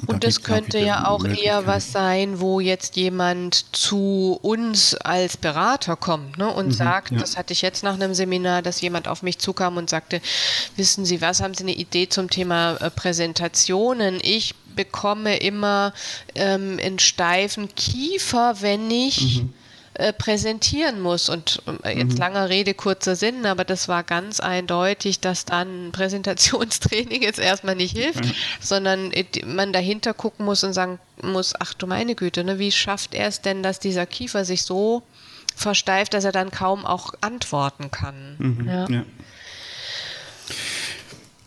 Und 0.06 0.24
das 0.24 0.42
könnte 0.42 0.78
ja 0.78 1.06
auch 1.06 1.24
eher 1.24 1.66
was 1.66 1.92
sein, 1.92 2.40
wo 2.40 2.60
jetzt 2.60 2.96
jemand 2.96 3.74
zu 3.74 4.38
uns 4.42 4.94
als 4.94 5.36
Berater 5.36 5.96
kommt 5.96 6.38
ne, 6.38 6.48
und 6.48 6.66
mhm, 6.66 6.72
sagt, 6.72 7.12
ja. 7.12 7.18
das 7.18 7.36
hatte 7.36 7.52
ich 7.52 7.62
jetzt 7.62 7.82
nach 7.82 7.94
einem 7.94 8.14
Seminar, 8.14 8.62
dass 8.62 8.80
jemand 8.80 9.08
auf 9.08 9.22
mich 9.22 9.38
zukam 9.38 9.76
und 9.76 9.90
sagte, 9.90 10.20
wissen 10.76 11.04
Sie 11.04 11.20
was, 11.20 11.40
haben 11.40 11.54
Sie 11.54 11.64
eine 11.64 11.74
Idee 11.74 12.08
zum 12.08 12.30
Thema 12.30 12.76
äh, 12.76 12.90
Präsentationen? 12.90 14.18
Ich 14.22 14.54
bekomme 14.74 15.36
immer 15.36 15.92
ähm, 16.34 16.78
einen 16.82 16.98
steifen 16.98 17.74
Kiefer, 17.74 18.56
wenn 18.60 18.90
ich... 18.90 19.42
Mhm 19.42 19.54
äh, 19.94 20.12
präsentieren 20.12 21.00
muss. 21.00 21.28
Und 21.28 21.62
äh, 21.84 21.96
jetzt 21.96 22.14
mhm. 22.14 22.18
langer 22.18 22.48
Rede, 22.48 22.74
kurzer 22.74 23.14
Sinn, 23.14 23.46
aber 23.46 23.64
das 23.64 23.86
war 23.86 24.02
ganz 24.02 24.40
eindeutig, 24.40 25.20
dass 25.20 25.44
dann 25.44 25.92
Präsentationstraining 25.92 27.22
jetzt 27.22 27.38
erstmal 27.38 27.76
nicht 27.76 27.96
hilft, 27.96 28.24
mhm. 28.24 28.32
sondern 28.60 29.12
man 29.46 29.72
dahinter 29.72 30.12
gucken 30.12 30.46
muss 30.46 30.64
und 30.64 30.72
sagen 30.72 30.98
muss, 31.22 31.54
ach 31.56 31.74
du 31.74 31.86
meine 31.86 32.16
Güte, 32.16 32.42
ne, 32.42 32.58
wie 32.58 32.72
schafft 32.72 33.14
er 33.14 33.28
es 33.28 33.40
denn, 33.40 33.62
dass 33.62 33.78
dieser 33.78 34.04
Kiefer 34.04 34.44
sich 34.44 34.64
so 34.64 35.04
versteift, 35.54 36.12
dass 36.14 36.24
er 36.24 36.32
dann 36.32 36.50
kaum 36.50 36.84
auch 36.84 37.14
antworten 37.20 37.92
kann. 37.92 38.34
Mhm. 38.38 38.68
Ja. 38.68 38.88
ja. 38.88 39.04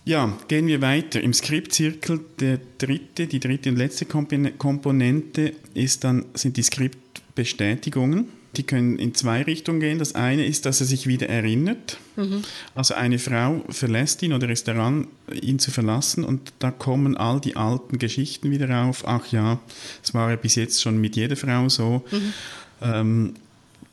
Ja, 0.06 0.32
gehen 0.48 0.68
wir 0.68 0.82
weiter. 0.82 1.20
Im 1.20 1.34
Skriptzirkel 1.34 2.22
der 2.40 2.62
dritte, 2.78 3.28
die 3.28 3.42
dritte 3.42 3.70
und 3.70 3.76
letzte 3.76 4.06
Komponente 4.06 5.52
ist 5.74 6.06
dann, 6.06 6.28
sind 6.34 6.56
die 6.56 6.64
Skriptbestätigungen 6.64 8.37
die 8.56 8.64
können 8.64 8.98
in 8.98 9.14
zwei 9.14 9.44
Richtungen 9.44 9.80
gehen. 9.80 10.00
Das 10.00 10.16
eine 10.16 10.46
ist, 10.46 10.66
dass 10.66 10.80
er 10.80 10.88
sich 10.88 11.06
wieder 11.08 11.30
erinnert. 11.30 11.98
Mhm. 12.16 12.44
Also 12.76 12.96
eine 12.96 13.20
Frau 13.20 13.64
verlässt 13.70 14.24
ihn 14.24 14.34
oder 14.34 14.50
ist 14.50 14.68
daran, 14.68 15.08
ihn 15.32 15.60
zu 15.60 15.72
verlassen 15.72 16.24
und 16.24 16.54
da 16.60 16.72
kommen 16.72 17.18
all 17.18 17.40
die 17.40 17.56
alten 17.56 18.00
Geschichten 18.00 18.50
wieder 18.50 18.84
auf. 18.84 19.08
Ach 19.08 19.28
ja, 19.32 19.60
es 20.04 20.14
war 20.14 20.30
ja 20.30 20.36
bis 20.36 20.56
jetzt 20.56 20.82
schon 20.82 21.00
mit 21.00 21.16
jeder 21.16 21.36
Frau 21.36 21.70
so. 21.70 22.04
Mhm. 22.12 22.34
Ähm, 22.82 23.34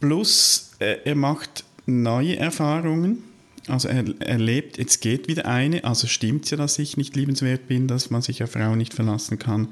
plus 0.01 0.71
äh, 0.79 0.99
er 1.05 1.15
macht 1.15 1.65
neue 1.87 2.37
Erfahrungen. 2.37 3.25
Also 3.67 3.89
er 3.89 4.05
erlebt, 4.21 4.77
jetzt 4.77 5.01
geht 5.01 5.27
wieder 5.27 5.47
eine, 5.47 5.85
also 5.85 6.07
stimmt 6.07 6.45
es 6.45 6.51
ja, 6.51 6.59
dass 6.59 6.79
ich 6.79 6.99
nicht 6.99 7.17
liebenswert 7.17 7.67
bin, 7.67 7.89
dass 7.89 8.11
man 8.11 8.21
sich 8.21 8.43
auf 8.43 8.53
Frauen 8.53 8.77
nicht 8.77 8.93
verlassen 8.93 9.39
kann. 9.39 9.69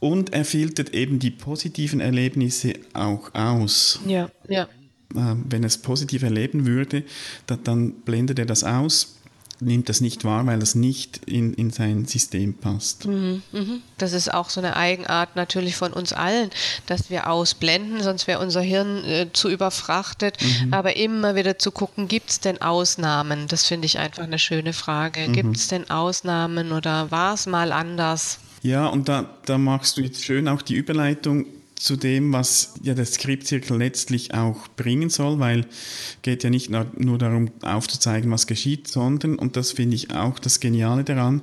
Und 0.00 0.32
er 0.32 0.44
filtert 0.44 0.94
eben 0.94 1.18
die 1.18 1.30
positiven 1.30 2.00
Erlebnisse 2.00 2.74
auch 2.92 3.34
aus. 3.34 4.00
Ja, 4.06 4.30
ja. 4.48 4.68
Ähm, 5.14 5.44
wenn 5.48 5.62
er 5.62 5.68
es 5.68 5.78
positiv 5.78 6.22
erleben 6.22 6.66
würde, 6.66 7.04
dann 7.46 7.92
blendet 7.92 8.38
er 8.38 8.46
das 8.46 8.64
aus, 8.64 9.16
nimmt 9.60 9.88
das 9.88 10.00
nicht 10.00 10.24
wahr, 10.24 10.46
weil 10.46 10.58
das 10.58 10.74
nicht 10.74 11.20
in, 11.26 11.54
in 11.54 11.70
sein 11.70 12.04
System 12.04 12.54
passt. 12.54 13.06
Mhm, 13.06 13.42
mhm. 13.52 13.82
Das 13.98 14.12
ist 14.12 14.32
auch 14.32 14.50
so 14.50 14.60
eine 14.60 14.76
Eigenart 14.76 15.36
natürlich 15.36 15.76
von 15.76 15.92
uns 15.92 16.12
allen, 16.12 16.50
dass 16.86 17.08
wir 17.08 17.30
ausblenden, 17.30 18.02
sonst 18.02 18.26
wäre 18.26 18.40
unser 18.40 18.60
Hirn 18.60 19.04
äh, 19.04 19.28
zu 19.32 19.48
überfrachtet. 19.48 20.36
Mhm. 20.42 20.74
Aber 20.74 20.96
immer 20.96 21.34
wieder 21.34 21.58
zu 21.58 21.70
gucken, 21.70 22.08
gibt 22.08 22.30
es 22.30 22.40
denn 22.40 22.60
Ausnahmen? 22.60 23.48
Das 23.48 23.64
finde 23.64 23.86
ich 23.86 23.98
einfach 23.98 24.24
eine 24.24 24.38
schöne 24.38 24.72
Frage. 24.72 25.28
Mhm. 25.28 25.32
Gibt 25.32 25.56
es 25.56 25.68
denn 25.68 25.88
Ausnahmen 25.88 26.72
oder 26.72 27.10
war 27.10 27.34
es 27.34 27.46
mal 27.46 27.72
anders? 27.72 28.40
Ja, 28.66 28.88
und 28.88 29.08
da, 29.08 29.30
da 29.44 29.58
machst 29.58 29.96
du 29.96 30.00
jetzt 30.00 30.24
schön 30.24 30.48
auch 30.48 30.60
die 30.60 30.74
Überleitung 30.74 31.46
zu 31.76 31.94
dem, 31.94 32.32
was 32.32 32.74
ja 32.82 32.94
der 32.94 33.04
Skriptzirkel 33.04 33.76
letztlich 33.76 34.34
auch 34.34 34.66
bringen 34.76 35.08
soll, 35.08 35.38
weil 35.38 35.60
es 35.60 36.18
geht 36.22 36.42
ja 36.42 36.50
nicht 36.50 36.70
nur 36.70 37.18
darum 37.18 37.52
aufzuzeigen, 37.62 38.28
was 38.32 38.48
geschieht, 38.48 38.88
sondern, 38.88 39.36
und 39.38 39.56
das 39.56 39.70
finde 39.70 39.94
ich 39.94 40.12
auch 40.12 40.40
das 40.40 40.58
Geniale 40.58 41.04
daran, 41.04 41.42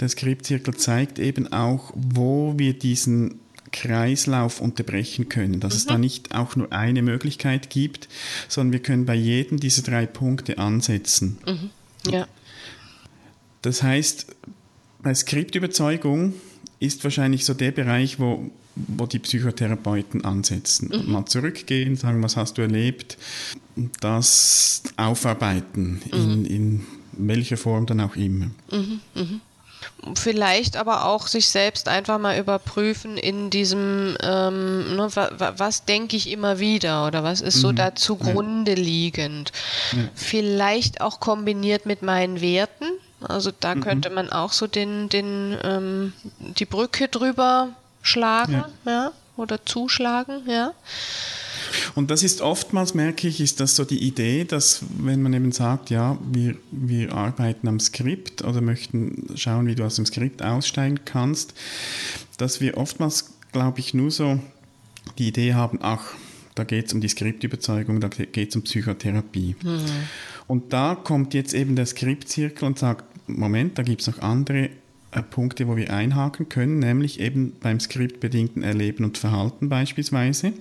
der 0.00 0.08
Skriptzirkel 0.08 0.74
zeigt 0.74 1.18
eben 1.18 1.52
auch, 1.52 1.92
wo 1.94 2.54
wir 2.56 2.72
diesen 2.72 3.40
Kreislauf 3.70 4.62
unterbrechen 4.62 5.28
können, 5.28 5.60
dass 5.60 5.74
mhm. 5.74 5.78
es 5.78 5.86
da 5.86 5.94
mhm. 5.94 6.00
nicht 6.00 6.34
auch 6.34 6.56
nur 6.56 6.72
eine 6.72 7.02
Möglichkeit 7.02 7.68
gibt, 7.68 8.08
sondern 8.48 8.72
wir 8.72 8.80
können 8.80 9.04
bei 9.04 9.14
jedem 9.14 9.60
dieser 9.60 9.82
drei 9.82 10.06
Punkte 10.06 10.56
ansetzen. 10.56 11.36
Mhm. 11.46 12.10
Ja. 12.10 12.26
Das 13.60 13.82
heißt, 13.82 14.26
bei 15.02 15.14
Skriptüberzeugung 15.14 16.32
ist 16.82 17.04
wahrscheinlich 17.04 17.44
so 17.44 17.54
der 17.54 17.70
Bereich, 17.70 18.18
wo, 18.18 18.50
wo 18.74 19.06
die 19.06 19.20
Psychotherapeuten 19.20 20.24
ansetzen. 20.24 20.90
Mhm. 20.92 21.12
Mal 21.12 21.26
zurückgehen, 21.26 21.96
sagen, 21.96 22.22
was 22.22 22.36
hast 22.36 22.58
du 22.58 22.62
erlebt, 22.62 23.16
das 24.00 24.82
aufarbeiten, 24.96 26.02
mhm. 26.10 26.18
in, 26.18 26.44
in 26.44 26.86
welcher 27.12 27.56
Form 27.56 27.86
dann 27.86 28.00
auch 28.00 28.16
immer. 28.16 28.50
Mhm. 28.70 29.00
Mhm. 29.14 29.40
Vielleicht 30.14 30.76
aber 30.76 31.06
auch 31.06 31.26
sich 31.26 31.48
selbst 31.48 31.88
einfach 31.88 32.18
mal 32.18 32.38
überprüfen 32.38 33.16
in 33.16 33.50
diesem, 33.50 34.16
ähm, 34.20 34.96
ne, 34.96 35.08
wa, 35.14 35.54
was 35.56 35.84
denke 35.84 36.16
ich 36.16 36.30
immer 36.30 36.58
wieder 36.58 37.06
oder 37.06 37.22
was 37.22 37.40
ist 37.40 37.60
so 37.60 37.70
mhm. 37.70 37.76
da 37.76 37.94
zugrunde 37.94 38.72
ja. 38.72 38.82
liegend. 38.82 39.52
Ja. 39.92 40.08
Vielleicht 40.14 41.00
auch 41.00 41.20
kombiniert 41.20 41.86
mit 41.86 42.02
meinen 42.02 42.40
Werten. 42.40 42.86
Also 43.26 43.50
da 43.58 43.74
mhm. 43.74 43.80
könnte 43.80 44.10
man 44.10 44.30
auch 44.30 44.52
so 44.52 44.66
den, 44.66 45.08
den, 45.08 45.56
ähm, 45.62 46.12
die 46.38 46.66
Brücke 46.66 47.08
drüber 47.08 47.70
schlagen, 48.02 48.64
ja. 48.84 48.92
ja, 48.92 49.12
oder 49.36 49.64
zuschlagen, 49.64 50.42
ja. 50.46 50.72
Und 51.94 52.10
das 52.10 52.22
ist 52.22 52.40
oftmals, 52.40 52.94
merke 52.94 53.28
ich, 53.28 53.40
ist 53.40 53.60
das 53.60 53.76
so 53.76 53.84
die 53.84 54.02
Idee, 54.02 54.44
dass 54.44 54.82
wenn 54.98 55.22
man 55.22 55.32
eben 55.32 55.52
sagt, 55.52 55.90
ja, 55.90 56.18
wir, 56.30 56.56
wir 56.70 57.12
arbeiten 57.12 57.68
am 57.68 57.80
Skript 57.80 58.42
oder 58.42 58.60
möchten 58.60 59.26
schauen, 59.36 59.66
wie 59.66 59.74
du 59.74 59.84
aus 59.84 59.96
dem 59.96 60.06
Skript 60.06 60.42
aussteigen 60.42 61.00
kannst, 61.04 61.54
dass 62.36 62.60
wir 62.60 62.76
oftmals, 62.76 63.32
glaube 63.52 63.80
ich, 63.80 63.94
nur 63.94 64.10
so 64.10 64.38
die 65.18 65.28
Idee 65.28 65.54
haben, 65.54 65.78
ach, 65.82 66.14
da 66.54 66.64
geht 66.64 66.86
es 66.86 66.92
um 66.92 67.00
die 67.00 67.08
Skriptüberzeugung, 67.08 68.00
da 68.00 68.08
geht 68.08 68.50
es 68.50 68.56
um 68.56 68.62
Psychotherapie. 68.62 69.56
Mhm. 69.62 69.84
Und 70.46 70.72
da 70.72 70.94
kommt 70.94 71.34
jetzt 71.34 71.54
eben 71.54 71.76
der 71.76 71.86
Skriptzirkel 71.86 72.66
und 72.66 72.78
sagt, 72.78 73.04
Moment, 73.26 73.78
da 73.78 73.82
gibt 73.82 74.02
es 74.02 74.06
noch 74.06 74.20
andere 74.20 74.70
äh, 75.12 75.22
Punkte, 75.22 75.68
wo 75.68 75.76
wir 75.76 75.92
einhaken 75.92 76.48
können, 76.48 76.78
nämlich 76.78 77.20
eben 77.20 77.52
beim 77.60 77.80
skriptbedingten 77.80 78.62
Erleben 78.62 79.04
und 79.04 79.18
Verhalten 79.18 79.68
beispielsweise. 79.68 80.52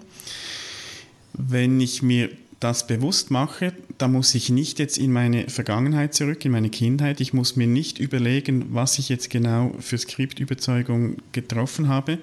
Wenn 1.33 1.79
ich 1.79 2.01
mir 2.01 2.29
das 2.59 2.85
bewusst 2.85 3.31
mache, 3.31 3.73
da 3.97 4.07
muss 4.07 4.35
ich 4.35 4.49
nicht 4.49 4.77
jetzt 4.77 4.97
in 4.97 5.11
meine 5.11 5.49
Vergangenheit 5.49 6.13
zurück, 6.13 6.45
in 6.45 6.51
meine 6.51 6.69
Kindheit. 6.69 7.19
Ich 7.19 7.33
muss 7.33 7.55
mir 7.55 7.65
nicht 7.65 7.97
überlegen, 7.97 8.67
was 8.71 8.99
ich 8.99 9.09
jetzt 9.09 9.29
genau 9.31 9.73
für 9.79 9.97
Skriptüberzeugung 9.97 11.17
getroffen 11.31 11.87
habe, 11.87 12.19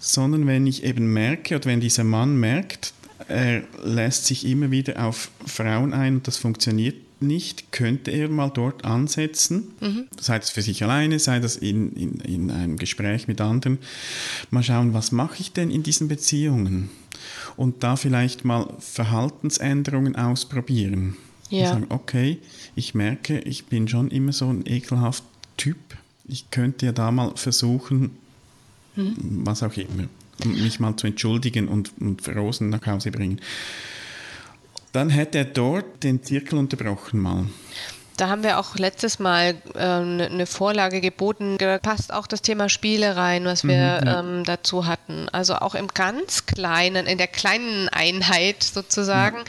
sondern 0.00 0.46
wenn 0.46 0.66
ich 0.66 0.82
eben 0.82 1.12
merke 1.12 1.56
oder 1.56 1.66
wenn 1.66 1.80
dieser 1.80 2.02
Mann 2.02 2.38
merkt, 2.40 2.92
er 3.28 3.62
lässt 3.84 4.26
sich 4.26 4.46
immer 4.46 4.70
wieder 4.70 5.04
auf 5.04 5.30
Frauen 5.46 5.94
ein 5.94 6.16
und 6.16 6.26
das 6.26 6.36
funktioniert 6.36 6.96
nicht, 7.20 7.72
könnte 7.72 8.10
er 8.10 8.28
mal 8.28 8.50
dort 8.50 8.84
ansetzen, 8.84 9.72
mhm. 9.80 10.08
sei 10.20 10.38
das 10.38 10.50
für 10.50 10.62
sich 10.62 10.82
alleine, 10.82 11.18
sei 11.18 11.40
das 11.40 11.56
in, 11.56 11.92
in, 11.92 12.20
in 12.20 12.50
einem 12.50 12.76
Gespräch 12.76 13.26
mit 13.28 13.40
anderen, 13.40 13.78
mal 14.50 14.62
schauen, 14.62 14.92
was 14.92 15.12
mache 15.12 15.40
ich 15.40 15.52
denn 15.52 15.70
in 15.70 15.82
diesen 15.82 16.08
Beziehungen? 16.08 16.90
Und 17.56 17.82
da 17.82 17.96
vielleicht 17.96 18.44
mal 18.44 18.68
Verhaltensänderungen 18.78 20.16
ausprobieren. 20.16 21.16
Ja. 21.48 21.60
Und 21.60 21.66
sagen, 21.66 21.86
okay, 21.88 22.38
ich 22.74 22.94
merke, 22.94 23.38
ich 23.40 23.66
bin 23.66 23.88
schon 23.88 24.10
immer 24.10 24.32
so 24.32 24.48
ein 24.48 24.66
ekelhafter 24.66 25.24
Typ. 25.56 25.76
Ich 26.28 26.50
könnte 26.50 26.86
ja 26.86 26.92
da 26.92 27.10
mal 27.10 27.32
versuchen, 27.36 28.10
mhm. 28.94 29.14
was 29.44 29.62
auch 29.62 29.76
immer, 29.76 30.08
mich 30.44 30.80
mal 30.80 30.96
zu 30.96 31.06
entschuldigen 31.06 31.68
und, 31.68 31.92
und 31.98 32.28
Rosen 32.28 32.68
nach 32.68 32.84
Hause 32.86 33.10
bringen. 33.10 33.40
Dann 34.96 35.10
hätte 35.10 35.36
er 35.36 35.44
dort 35.44 36.04
den 36.04 36.22
Zirkel 36.22 36.58
unterbrochen 36.58 37.20
mal. 37.20 37.44
Da 38.16 38.28
haben 38.28 38.42
wir 38.42 38.58
auch 38.58 38.76
letztes 38.76 39.18
Mal 39.18 39.56
äh, 39.74 39.78
eine 39.78 40.30
ne 40.30 40.46
Vorlage 40.46 41.02
geboten. 41.02 41.58
Da 41.58 41.76
passt 41.76 42.14
auch 42.14 42.26
das 42.26 42.40
Thema 42.40 42.70
Spiele 42.70 43.14
rein, 43.14 43.44
was 43.44 43.62
wir 43.62 44.00
mhm, 44.00 44.06
ja. 44.06 44.20
ähm, 44.20 44.44
dazu 44.44 44.86
hatten. 44.86 45.28
Also 45.32 45.56
auch 45.56 45.74
im 45.74 45.88
ganz 45.88 46.46
kleinen, 46.46 47.04
in 47.04 47.18
der 47.18 47.26
kleinen 47.26 47.90
Einheit 47.90 48.62
sozusagen, 48.62 49.44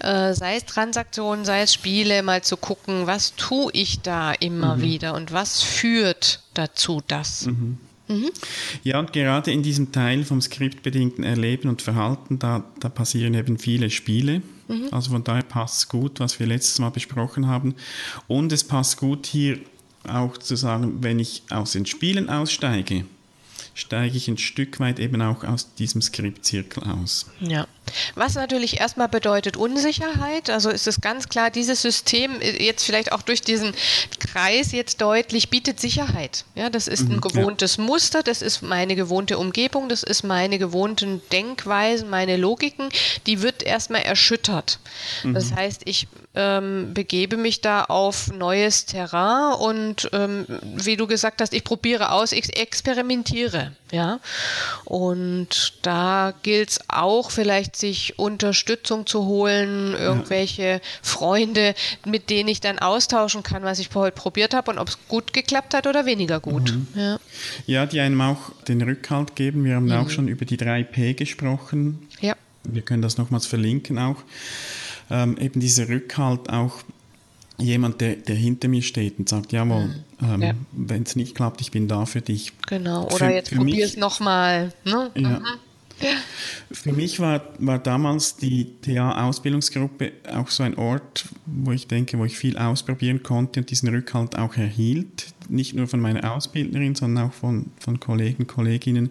ja. 0.00 0.28
äh, 0.28 0.34
sei 0.36 0.54
es 0.54 0.66
Transaktionen, 0.66 1.44
sei 1.44 1.62
es 1.62 1.74
Spiele, 1.74 2.22
mal 2.22 2.42
zu 2.42 2.56
gucken, 2.56 3.08
was 3.08 3.34
tue 3.34 3.72
ich 3.72 4.02
da 4.02 4.30
immer 4.30 4.76
mhm. 4.76 4.82
wieder 4.82 5.14
und 5.14 5.32
was 5.32 5.62
führt 5.62 6.42
dazu 6.54 7.02
das. 7.08 7.46
Mhm. 7.46 7.80
Mhm. 8.12 8.30
Ja, 8.82 8.98
und 8.98 9.12
gerade 9.12 9.50
in 9.50 9.62
diesem 9.62 9.92
Teil 9.92 10.24
vom 10.24 10.40
skriptbedingten 10.40 11.24
Erleben 11.24 11.68
und 11.68 11.82
Verhalten, 11.82 12.38
da, 12.38 12.64
da 12.80 12.88
passieren 12.88 13.34
eben 13.34 13.58
viele 13.58 13.90
Spiele. 13.90 14.42
Mhm. 14.68 14.88
Also 14.90 15.10
von 15.10 15.24
daher 15.24 15.42
passt 15.42 15.78
es 15.78 15.88
gut, 15.88 16.20
was 16.20 16.38
wir 16.38 16.46
letztes 16.46 16.78
Mal 16.78 16.90
besprochen 16.90 17.46
haben. 17.46 17.74
Und 18.28 18.52
es 18.52 18.64
passt 18.64 18.98
gut 18.98 19.26
hier 19.26 19.58
auch 20.08 20.36
zu 20.36 20.56
sagen, 20.56 20.98
wenn 21.00 21.18
ich 21.18 21.42
aus 21.50 21.72
den 21.72 21.86
Spielen 21.86 22.28
aussteige, 22.28 23.04
steige 23.74 24.16
ich 24.16 24.28
ein 24.28 24.38
Stück 24.38 24.80
weit 24.80 24.98
eben 24.98 25.20
auch 25.22 25.44
aus 25.44 25.74
diesem 25.74 26.02
Skriptzirkel 26.02 26.82
aus. 26.84 27.26
Ja. 27.40 27.66
Was 28.14 28.34
natürlich 28.34 28.80
erstmal 28.80 29.08
bedeutet 29.08 29.56
Unsicherheit. 29.56 30.50
Also 30.50 30.70
ist 30.70 30.86
es 30.86 31.00
ganz 31.00 31.28
klar, 31.28 31.50
dieses 31.50 31.82
System 31.82 32.40
äh, 32.40 32.62
jetzt 32.64 32.84
vielleicht 32.84 33.12
auch 33.12 33.22
durch 33.22 33.42
diesen 33.42 33.72
Kreis 34.18 34.72
jetzt 34.72 35.00
deutlich 35.00 35.50
bietet 35.50 35.80
Sicherheit. 35.80 36.44
Ja, 36.54 36.70
das 36.70 36.86
ist 36.86 37.08
ein 37.08 37.16
mhm, 37.16 37.20
gewohntes 37.20 37.76
ja. 37.76 37.84
Muster, 37.84 38.22
das 38.22 38.42
ist 38.42 38.62
meine 38.62 38.94
gewohnte 38.94 39.38
Umgebung, 39.38 39.88
das 39.88 40.02
ist 40.02 40.22
meine 40.22 40.58
gewohnten 40.58 41.22
Denkweisen, 41.32 42.08
meine 42.08 42.36
Logiken. 42.36 42.88
Die 43.26 43.42
wird 43.42 43.62
erstmal 43.62 44.02
erschüttert. 44.02 44.78
Mhm. 45.22 45.34
Das 45.34 45.52
heißt, 45.52 45.82
ich 45.84 46.08
ähm, 46.34 46.94
begebe 46.94 47.36
mich 47.36 47.60
da 47.60 47.84
auf 47.84 48.32
neues 48.32 48.86
Terrain 48.86 49.54
und 49.54 50.08
ähm, 50.12 50.46
wie 50.62 50.96
du 50.96 51.06
gesagt 51.06 51.42
hast, 51.42 51.52
ich 51.52 51.62
probiere 51.62 52.12
aus, 52.12 52.32
ich 52.32 52.56
experimentiere. 52.56 53.72
Ja, 53.90 54.20
und 54.86 55.74
da 55.82 56.32
gilt 56.42 56.70
es 56.70 56.80
auch 56.88 57.30
vielleicht 57.30 57.76
sich 57.76 58.18
Unterstützung 58.18 59.06
zu 59.06 59.26
holen, 59.26 59.94
irgendwelche 59.94 60.62
ja. 60.62 60.80
Freunde, 61.02 61.74
mit 62.06 62.30
denen 62.30 62.48
ich 62.48 62.60
dann 62.60 62.78
austauschen 62.78 63.42
kann, 63.42 63.64
was 63.64 63.78
ich 63.78 63.90
heute 63.94 64.14
probiert 64.14 64.54
habe 64.54 64.70
und 64.70 64.78
ob 64.78 64.88
es 64.88 64.98
gut 65.08 65.34
geklappt 65.34 65.74
hat 65.74 65.86
oder 65.86 66.06
weniger 66.06 66.40
gut. 66.40 66.72
Mhm. 66.72 66.86
Ja. 66.94 67.18
ja. 67.66 67.84
die 67.84 68.00
einem 68.00 68.22
auch 68.22 68.52
den 68.66 68.80
Rückhalt 68.80 69.36
geben. 69.36 69.64
Wir 69.66 69.74
haben 69.74 69.86
mhm. 69.86 69.92
auch 69.92 70.08
schon 70.08 70.26
über 70.26 70.46
die 70.46 70.56
3P 70.56 71.12
gesprochen. 71.12 72.08
Ja. 72.22 72.34
Wir 72.64 72.80
können 72.80 73.02
das 73.02 73.18
nochmals 73.18 73.44
verlinken 73.44 73.98
auch 73.98 74.16
ähm, 75.10 75.36
eben 75.38 75.60
dieser 75.60 75.88
Rückhalt 75.88 76.50
auch 76.50 76.82
jemand, 77.58 78.00
der, 78.00 78.16
der 78.16 78.36
hinter 78.36 78.68
mir 78.68 78.82
steht 78.82 79.18
und 79.18 79.28
sagt, 79.28 79.52
jawohl, 79.52 79.86
mhm. 79.86 79.94
ähm, 80.22 80.42
ja. 80.42 80.54
wenn 80.72 81.02
es 81.02 81.16
nicht 81.16 81.34
klappt, 81.34 81.60
ich 81.60 81.70
bin 81.70 81.88
da 81.88 82.06
für 82.06 82.20
dich. 82.20 82.52
Genau, 82.66 83.06
oder 83.06 83.16
für, 83.16 83.32
jetzt 83.32 83.54
probier 83.54 83.84
es 83.84 83.96
nochmal. 83.96 84.72
Ne? 84.84 85.10
Ja. 85.16 85.40
Mhm. 85.40 85.46
Für 86.72 86.92
mich 86.92 87.20
war, 87.20 87.42
war 87.58 87.78
damals 87.78 88.36
die 88.36 88.72
TA-Ausbildungsgruppe 88.82 90.12
auch 90.34 90.48
so 90.48 90.62
ein 90.62 90.76
Ort, 90.76 91.26
wo 91.46 91.70
ich 91.72 91.86
denke, 91.86 92.18
wo 92.18 92.24
ich 92.24 92.36
viel 92.36 92.56
ausprobieren 92.56 93.22
konnte 93.22 93.60
und 93.60 93.70
diesen 93.70 93.88
Rückhalt 93.88 94.36
auch 94.36 94.56
erhielt. 94.56 95.26
Nicht 95.48 95.74
nur 95.74 95.86
von 95.86 96.00
meiner 96.00 96.32
Ausbildnerin, 96.32 96.94
sondern 96.94 97.28
auch 97.28 97.32
von, 97.32 97.66
von 97.78 98.00
Kollegen, 98.00 98.46
Kolleginnen. 98.46 99.10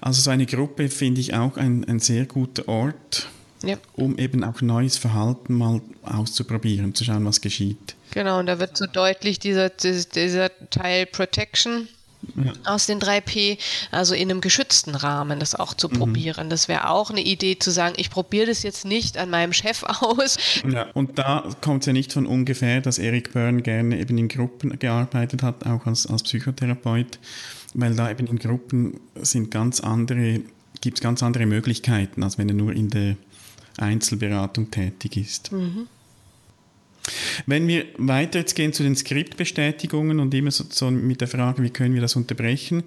Also 0.00 0.20
so 0.20 0.30
eine 0.30 0.46
Gruppe 0.46 0.88
finde 0.88 1.20
ich 1.20 1.34
auch 1.34 1.56
ein, 1.56 1.84
ein 1.84 2.00
sehr 2.00 2.26
guter 2.26 2.68
Ort, 2.68 3.28
ja. 3.62 3.76
um 3.94 4.18
eben 4.18 4.44
auch 4.44 4.60
neues 4.60 4.96
Verhalten 4.96 5.54
mal 5.54 5.80
auszuprobieren, 6.02 6.94
zu 6.94 7.04
schauen, 7.04 7.24
was 7.24 7.40
geschieht. 7.40 7.94
Genau, 8.12 8.38
und 8.38 8.46
da 8.46 8.58
wird 8.58 8.76
so 8.76 8.86
deutlich 8.86 9.38
dieser, 9.38 9.70
dieser 9.70 10.50
Teil 10.70 11.06
Protection 11.06 11.88
ja. 12.36 12.52
aus 12.64 12.86
den 12.86 13.00
3P, 13.00 13.58
also 13.90 14.14
in 14.14 14.30
einem 14.30 14.40
geschützten 14.40 14.94
Rahmen 14.94 15.40
das 15.40 15.54
auch 15.54 15.74
zu 15.74 15.88
mhm. 15.88 15.92
probieren. 15.94 16.50
Das 16.50 16.68
wäre 16.68 16.88
auch 16.90 17.10
eine 17.10 17.22
Idee 17.22 17.58
zu 17.58 17.70
sagen, 17.70 17.94
ich 17.96 18.10
probiere 18.10 18.46
das 18.46 18.62
jetzt 18.62 18.84
nicht 18.84 19.16
an 19.16 19.30
meinem 19.30 19.52
Chef 19.52 19.82
aus. 20.00 20.36
Ja, 20.68 20.86
und 20.94 21.18
da 21.18 21.48
kommt 21.60 21.82
es 21.82 21.86
ja 21.86 21.92
nicht 21.92 22.12
von 22.12 22.26
ungefähr, 22.26 22.80
dass 22.80 22.98
Eric 22.98 23.32
Byrne 23.32 23.62
gerne 23.62 23.98
eben 23.98 24.18
in 24.18 24.28
Gruppen 24.28 24.78
gearbeitet 24.78 25.42
hat, 25.42 25.66
auch 25.66 25.86
als, 25.86 26.06
als 26.06 26.22
Psychotherapeut, 26.22 27.18
weil 27.74 27.94
da 27.94 28.10
eben 28.10 28.26
in 28.26 28.38
Gruppen 28.38 29.00
sind 29.20 29.50
ganz 29.50 29.80
andere, 29.80 30.40
gibt 30.80 30.98
es 30.98 31.02
ganz 31.02 31.22
andere 31.22 31.46
Möglichkeiten, 31.46 32.22
als 32.22 32.38
wenn 32.38 32.48
er 32.48 32.54
nur 32.54 32.72
in 32.72 32.90
der 32.90 33.16
Einzelberatung 33.78 34.70
tätig 34.70 35.16
ist. 35.16 35.52
Mhm. 35.52 35.86
Wenn 37.46 37.66
wir 37.66 37.86
weiter 37.96 38.40
jetzt 38.40 38.54
gehen 38.54 38.72
zu 38.72 38.82
den 38.82 38.94
Skriptbestätigungen 38.94 40.20
und 40.20 40.34
immer 40.34 40.50
so, 40.50 40.64
so, 40.68 40.90
mit 40.90 41.20
der 41.20 41.28
Frage, 41.28 41.62
wie 41.62 41.70
können 41.70 41.94
wir 41.94 42.00
das 42.00 42.16
unterbrechen, 42.16 42.84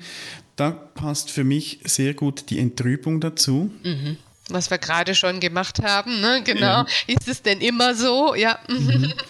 da 0.55 0.71
passt 0.71 1.31
für 1.31 1.43
mich 1.43 1.79
sehr 1.83 2.13
gut 2.13 2.49
die 2.49 2.59
Entrübung 2.59 3.19
dazu. 3.19 3.71
Mhm. 3.83 4.17
Was 4.49 4.69
wir 4.69 4.77
gerade 4.77 5.15
schon 5.15 5.39
gemacht 5.39 5.81
haben, 5.81 6.21
ne? 6.21 6.41
genau. 6.43 6.61
Ja. 6.61 6.85
Ist 7.07 7.27
es 7.27 7.41
denn 7.41 7.61
immer 7.61 7.95
so? 7.95 8.35
Ja. 8.35 8.59
Mhm. 8.69 9.13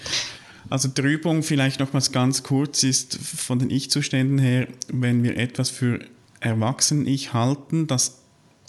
Also 0.70 0.88
Trübung 0.88 1.44
vielleicht 1.44 1.80
nochmals 1.80 2.12
ganz 2.12 2.42
kurz 2.42 2.82
ist 2.82 3.20
von 3.20 3.60
den 3.60 3.70
Ich-Zuständen 3.70 4.40
her, 4.40 4.68
wenn 4.88 5.22
wir 5.22 5.38
etwas 5.38 5.70
für 5.70 6.00
Erwachsenen-Ich 6.40 7.34
halten, 7.34 7.86
das 7.86 8.24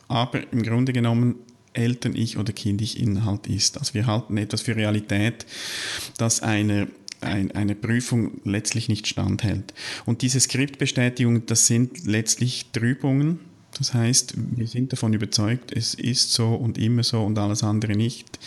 aber 0.08 0.42
im 0.52 0.62
Grunde 0.62 0.92
genommen 0.92 1.36
Eltern-Ich 1.74 2.38
oder 2.38 2.52
Kind-Ich-Inhalt 2.52 3.46
ist. 3.46 3.78
Also 3.78 3.94
wir 3.94 4.06
halten 4.06 4.36
etwas 4.36 4.62
für 4.62 4.76
Realität, 4.76 5.46
das 6.16 6.42
eine 6.42 6.88
ein, 7.20 7.52
eine 7.52 7.74
Prüfung 7.74 8.32
letztlich 8.44 8.90
nicht 8.90 9.06
standhält. 9.06 9.72
Und 10.04 10.20
diese 10.20 10.38
Skriptbestätigung, 10.40 11.46
das 11.46 11.66
sind 11.66 12.04
letztlich 12.04 12.66
Trübungen. 12.72 13.40
Das 13.78 13.94
heißt, 13.94 14.34
wir 14.36 14.66
sind 14.66 14.92
davon 14.92 15.14
überzeugt, 15.14 15.72
es 15.74 15.94
ist 15.94 16.34
so 16.34 16.54
und 16.54 16.76
immer 16.76 17.02
so 17.02 17.24
und 17.24 17.38
alles 17.38 17.62
andere 17.62 17.94
nicht. 17.94 18.38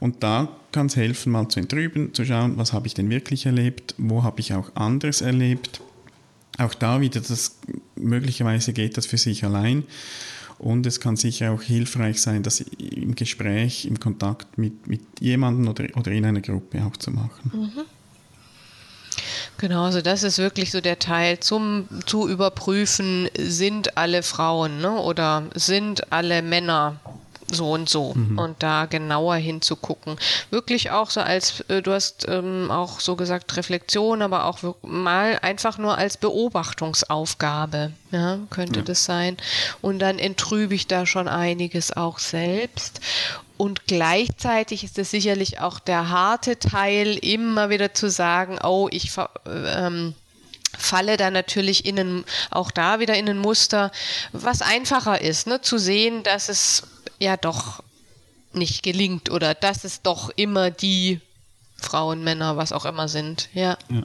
Und 0.00 0.22
da 0.22 0.54
kann 0.70 0.86
es 0.86 0.96
helfen, 0.96 1.32
mal 1.32 1.48
zu 1.48 1.60
entrüben, 1.60 2.12
zu 2.12 2.26
schauen, 2.26 2.58
was 2.58 2.74
habe 2.74 2.86
ich 2.86 2.92
denn 2.92 3.08
wirklich 3.08 3.46
erlebt, 3.46 3.94
wo 3.96 4.22
habe 4.22 4.40
ich 4.40 4.52
auch 4.52 4.76
anderes 4.76 5.22
erlebt 5.22 5.80
auch 6.60 6.74
da 6.74 7.00
wieder, 7.00 7.20
das, 7.20 7.58
möglicherweise 7.96 8.72
geht 8.72 8.96
das 8.96 9.06
für 9.06 9.18
sich 9.18 9.44
allein. 9.44 9.84
Und 10.60 10.84
es 10.84 11.00
kann 11.00 11.16
sicher 11.16 11.52
auch 11.52 11.62
hilfreich 11.62 12.20
sein, 12.20 12.42
das 12.42 12.60
im 12.60 13.14
Gespräch, 13.14 13.86
im 13.86 13.98
Kontakt 13.98 14.58
mit, 14.58 14.86
mit 14.86 15.00
jemandem 15.18 15.68
oder, 15.68 15.86
oder 15.96 16.12
in 16.12 16.26
einer 16.26 16.42
Gruppe 16.42 16.84
auch 16.84 16.96
zu 16.98 17.10
machen. 17.10 17.50
Mhm. 17.52 17.82
Genau, 19.56 19.84
also 19.84 20.02
das 20.02 20.22
ist 20.22 20.36
wirklich 20.38 20.70
so 20.70 20.82
der 20.82 20.98
Teil 20.98 21.40
zum 21.40 21.88
zu 22.04 22.28
überprüfen, 22.28 23.28
sind 23.38 23.96
alle 23.96 24.22
Frauen 24.22 24.80
ne, 24.80 24.92
oder 24.92 25.44
sind 25.54 26.12
alle 26.12 26.42
Männer 26.42 27.00
so 27.50 27.72
und 27.72 27.88
so 27.88 28.14
mhm. 28.14 28.38
und 28.38 28.62
da 28.62 28.86
genauer 28.86 29.36
hinzugucken. 29.36 30.16
Wirklich 30.50 30.90
auch 30.90 31.10
so 31.10 31.20
als, 31.20 31.60
äh, 31.68 31.82
du 31.82 31.92
hast 31.92 32.26
ähm, 32.28 32.70
auch 32.70 33.00
so 33.00 33.16
gesagt, 33.16 33.56
Reflexion, 33.56 34.22
aber 34.22 34.44
auch 34.46 34.58
mal 34.82 35.38
einfach 35.42 35.78
nur 35.78 35.98
als 35.98 36.16
Beobachtungsaufgabe, 36.16 37.92
ja, 38.10 38.38
könnte 38.50 38.80
ja. 38.80 38.84
das 38.84 39.04
sein. 39.04 39.36
Und 39.80 39.98
dann 39.98 40.18
entrübe 40.18 40.74
ich 40.74 40.86
da 40.86 41.06
schon 41.06 41.28
einiges 41.28 41.96
auch 41.96 42.18
selbst. 42.18 43.00
Und 43.56 43.86
gleichzeitig 43.86 44.84
ist 44.84 44.98
es 44.98 45.10
sicherlich 45.10 45.60
auch 45.60 45.80
der 45.80 46.08
harte 46.08 46.58
Teil, 46.58 47.18
immer 47.18 47.68
wieder 47.68 47.92
zu 47.92 48.08
sagen, 48.08 48.58
oh, 48.64 48.88
ich 48.90 49.12
ähm, 49.46 50.14
falle 50.78 51.16
da 51.16 51.30
natürlich 51.30 51.84
in 51.84 52.24
auch 52.50 52.70
da 52.70 53.00
wieder 53.00 53.14
in 53.16 53.28
ein 53.28 53.38
Muster, 53.38 53.90
was 54.32 54.62
einfacher 54.62 55.20
ist, 55.20 55.46
ne? 55.46 55.60
zu 55.60 55.78
sehen, 55.78 56.22
dass 56.22 56.48
es 56.48 56.84
ja 57.20 57.36
doch 57.36 57.82
nicht 58.52 58.82
gelingt 58.82 59.30
oder 59.30 59.54
dass 59.54 59.84
es 59.84 60.02
doch 60.02 60.30
immer 60.34 60.70
die 60.70 61.20
Frauen, 61.76 62.24
Männer, 62.24 62.56
was 62.56 62.72
auch 62.72 62.84
immer 62.84 63.08
sind. 63.08 63.48
Ja. 63.54 63.78
ja. 63.88 64.02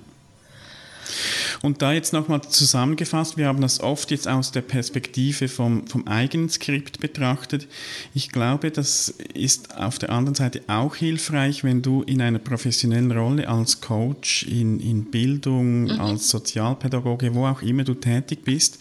Und 1.62 1.82
da 1.82 1.94
jetzt 1.94 2.14
nochmal 2.14 2.42
zusammengefasst, 2.42 3.38
wir 3.38 3.48
haben 3.48 3.62
das 3.62 3.80
oft 3.80 4.12
jetzt 4.12 4.28
aus 4.28 4.52
der 4.52 4.62
Perspektive 4.62 5.48
vom, 5.48 5.88
vom 5.88 6.08
eigenen 6.08 6.50
Skript 6.50 7.00
betrachtet. 7.00 7.68
Ich 8.14 8.30
glaube, 8.32 8.72
das 8.72 9.10
ist 9.34 9.78
auf 9.78 10.00
der 10.00 10.10
anderen 10.10 10.36
Seite 10.36 10.62
auch 10.68 10.96
hilfreich, 10.96 11.64
wenn 11.64 11.82
du 11.82 12.02
in 12.04 12.22
einer 12.22 12.40
professionellen 12.40 13.12
Rolle 13.12 13.48
als 13.48 13.82
Coach, 13.82 14.44
in, 14.44 14.80
in 14.80 15.12
Bildung, 15.12 15.84
mhm. 15.84 16.00
als 16.00 16.30
Sozialpädagoge, 16.30 17.34
wo 17.36 17.46
auch 17.46 17.62
immer 17.62 17.84
du 17.84 17.94
tätig 17.94 18.44
bist 18.44 18.80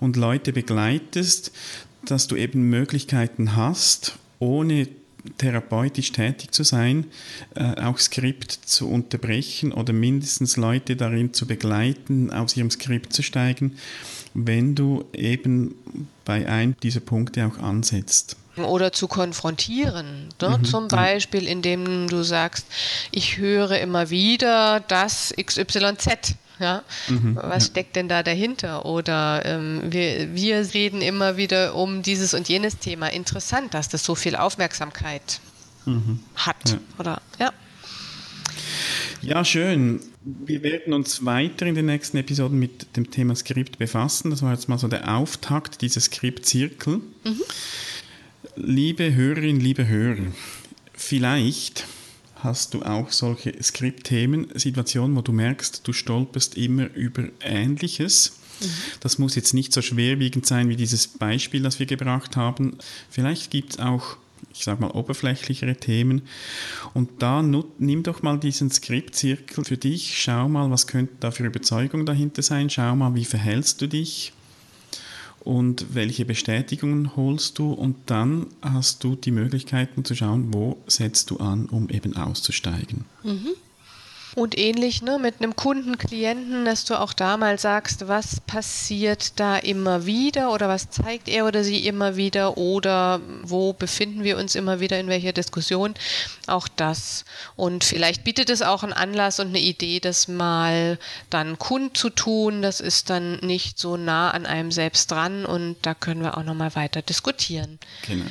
und 0.00 0.16
Leute 0.16 0.52
begleitest, 0.52 1.52
dass 2.06 2.26
du 2.26 2.36
eben 2.36 2.68
Möglichkeiten 2.68 3.56
hast, 3.56 4.18
ohne 4.38 4.88
therapeutisch 5.38 6.12
tätig 6.12 6.52
zu 6.52 6.64
sein, 6.64 7.06
äh, 7.54 7.80
auch 7.82 7.98
Skript 7.98 8.52
zu 8.52 8.88
unterbrechen 8.88 9.72
oder 9.72 9.92
mindestens 9.92 10.56
Leute 10.56 10.96
darin 10.96 11.32
zu 11.32 11.46
begleiten, 11.46 12.30
aus 12.32 12.56
ihrem 12.56 12.70
Skript 12.70 13.12
zu 13.12 13.22
steigen, 13.22 13.76
wenn 14.34 14.74
du 14.74 15.04
eben 15.12 15.76
bei 16.24 16.48
einem 16.48 16.76
dieser 16.82 17.00
Punkte 17.00 17.46
auch 17.46 17.58
ansetzt. 17.58 18.36
Oder 18.56 18.92
zu 18.92 19.08
konfrontieren, 19.08 20.28
ne? 20.40 20.58
mhm. 20.58 20.64
zum 20.64 20.88
Beispiel, 20.88 21.46
indem 21.46 22.08
du 22.08 22.22
sagst, 22.22 22.66
ich 23.10 23.38
höre 23.38 23.78
immer 23.80 24.10
wieder 24.10 24.80
das 24.80 25.32
XYZ 25.42 26.34
ja? 26.62 26.82
Mhm, 27.08 27.36
Was 27.36 27.64
ja. 27.64 27.70
steckt 27.70 27.96
denn 27.96 28.08
da 28.08 28.22
dahinter? 28.22 28.86
Oder 28.86 29.42
ähm, 29.44 29.82
wir, 29.84 30.34
wir 30.34 30.74
reden 30.74 31.02
immer 31.02 31.36
wieder 31.36 31.74
um 31.74 32.02
dieses 32.02 32.34
und 32.34 32.48
jenes 32.48 32.78
Thema. 32.78 33.08
Interessant, 33.08 33.74
dass 33.74 33.88
das 33.88 34.04
so 34.04 34.14
viel 34.14 34.36
Aufmerksamkeit 34.36 35.40
mhm. 35.84 36.20
hat. 36.36 36.70
Ja. 36.70 36.78
Oder 36.98 37.22
ja. 37.38 37.52
Ja, 39.22 39.44
schön. 39.44 40.00
Wir 40.24 40.62
werden 40.62 40.92
uns 40.92 41.24
weiter 41.24 41.66
in 41.66 41.74
den 41.74 41.86
nächsten 41.86 42.16
Episoden 42.16 42.58
mit 42.58 42.96
dem 42.96 43.10
Thema 43.10 43.36
Skript 43.36 43.78
befassen. 43.78 44.30
Das 44.30 44.42
war 44.42 44.52
jetzt 44.52 44.68
mal 44.68 44.78
so 44.78 44.88
der 44.88 45.16
Auftakt 45.16 45.80
dieses 45.80 46.04
Skriptzirkel. 46.06 46.94
Mhm. 47.24 47.42
Liebe 48.56 49.14
Hörerinnen, 49.14 49.60
liebe 49.60 49.86
Hörer, 49.86 50.26
vielleicht 50.92 51.86
hast 52.44 52.74
du 52.74 52.82
auch 52.82 53.10
solche 53.10 53.54
Skriptthemen, 53.62 54.48
Situationen, 54.54 55.16
wo 55.16 55.22
du 55.22 55.32
merkst, 55.32 55.86
du 55.86 55.92
stolperst 55.92 56.56
immer 56.56 56.92
über 56.94 57.24
Ähnliches. 57.40 58.38
Mhm. 58.60 58.66
Das 59.00 59.18
muss 59.18 59.34
jetzt 59.34 59.54
nicht 59.54 59.72
so 59.72 59.82
schwerwiegend 59.82 60.46
sein 60.46 60.68
wie 60.68 60.76
dieses 60.76 61.06
Beispiel, 61.06 61.62
das 61.62 61.78
wir 61.78 61.86
gebracht 61.86 62.36
haben. 62.36 62.76
Vielleicht 63.10 63.50
gibt 63.50 63.72
es 63.72 63.78
auch, 63.78 64.16
ich 64.52 64.64
sage 64.64 64.80
mal, 64.80 64.90
oberflächlichere 64.90 65.76
Themen. 65.76 66.22
Und 66.94 67.22
da 67.22 67.42
nimm 67.42 68.02
doch 68.02 68.22
mal 68.22 68.38
diesen 68.38 68.70
Skriptzirkel 68.70 69.64
für 69.64 69.76
dich, 69.76 70.20
schau 70.20 70.48
mal, 70.48 70.70
was 70.70 70.86
könnte 70.86 71.14
da 71.20 71.30
für 71.30 71.46
Überzeugung 71.46 72.06
dahinter 72.06 72.42
sein, 72.42 72.70
schau 72.70 72.96
mal, 72.96 73.14
wie 73.14 73.24
verhältst 73.24 73.80
du 73.80 73.86
dich 73.86 74.32
und 75.44 75.94
welche 75.94 76.24
Bestätigungen 76.24 77.16
holst 77.16 77.58
du 77.58 77.72
und 77.72 77.96
dann 78.06 78.46
hast 78.60 79.02
du 79.02 79.16
die 79.16 79.32
Möglichkeiten 79.32 80.04
zu 80.04 80.14
schauen, 80.14 80.54
wo 80.54 80.78
setzt 80.86 81.30
du 81.30 81.38
an, 81.38 81.66
um 81.66 81.88
eben 81.88 82.16
auszusteigen. 82.16 83.04
Mhm. 83.24 83.50
Und 84.34 84.56
ähnlich 84.56 85.02
ne, 85.02 85.18
mit 85.18 85.40
einem 85.40 85.56
Kunden, 85.56 85.98
Klienten, 85.98 86.64
dass 86.64 86.86
du 86.86 86.98
auch 86.98 87.12
da 87.12 87.36
mal 87.36 87.58
sagst, 87.58 88.08
was 88.08 88.40
passiert 88.40 89.38
da 89.38 89.58
immer 89.58 90.06
wieder 90.06 90.52
oder 90.52 90.68
was 90.68 90.88
zeigt 90.88 91.28
er 91.28 91.46
oder 91.46 91.64
sie 91.64 91.86
immer 91.86 92.16
wieder 92.16 92.56
oder 92.56 93.20
wo 93.42 93.74
befinden 93.74 94.24
wir 94.24 94.38
uns 94.38 94.54
immer 94.54 94.80
wieder 94.80 94.98
in 94.98 95.08
welcher 95.08 95.32
Diskussion. 95.32 95.92
Auch 96.46 96.66
das. 96.66 97.26
Und 97.56 97.84
vielleicht 97.84 98.24
bietet 98.24 98.48
es 98.48 98.62
auch 98.62 98.82
einen 98.82 98.94
Anlass 98.94 99.38
und 99.38 99.48
eine 99.48 99.60
Idee, 99.60 100.00
das 100.00 100.28
mal 100.28 100.98
dann 101.28 101.58
kundzutun. 101.58 102.62
Das 102.62 102.80
ist 102.80 103.10
dann 103.10 103.36
nicht 103.40 103.78
so 103.78 103.98
nah 103.98 104.30
an 104.30 104.46
einem 104.46 104.72
selbst 104.72 105.10
dran 105.10 105.44
und 105.44 105.76
da 105.82 105.92
können 105.92 106.22
wir 106.22 106.38
auch 106.38 106.44
nochmal 106.44 106.74
weiter 106.74 107.02
diskutieren. 107.02 107.78
Genau. 108.06 108.24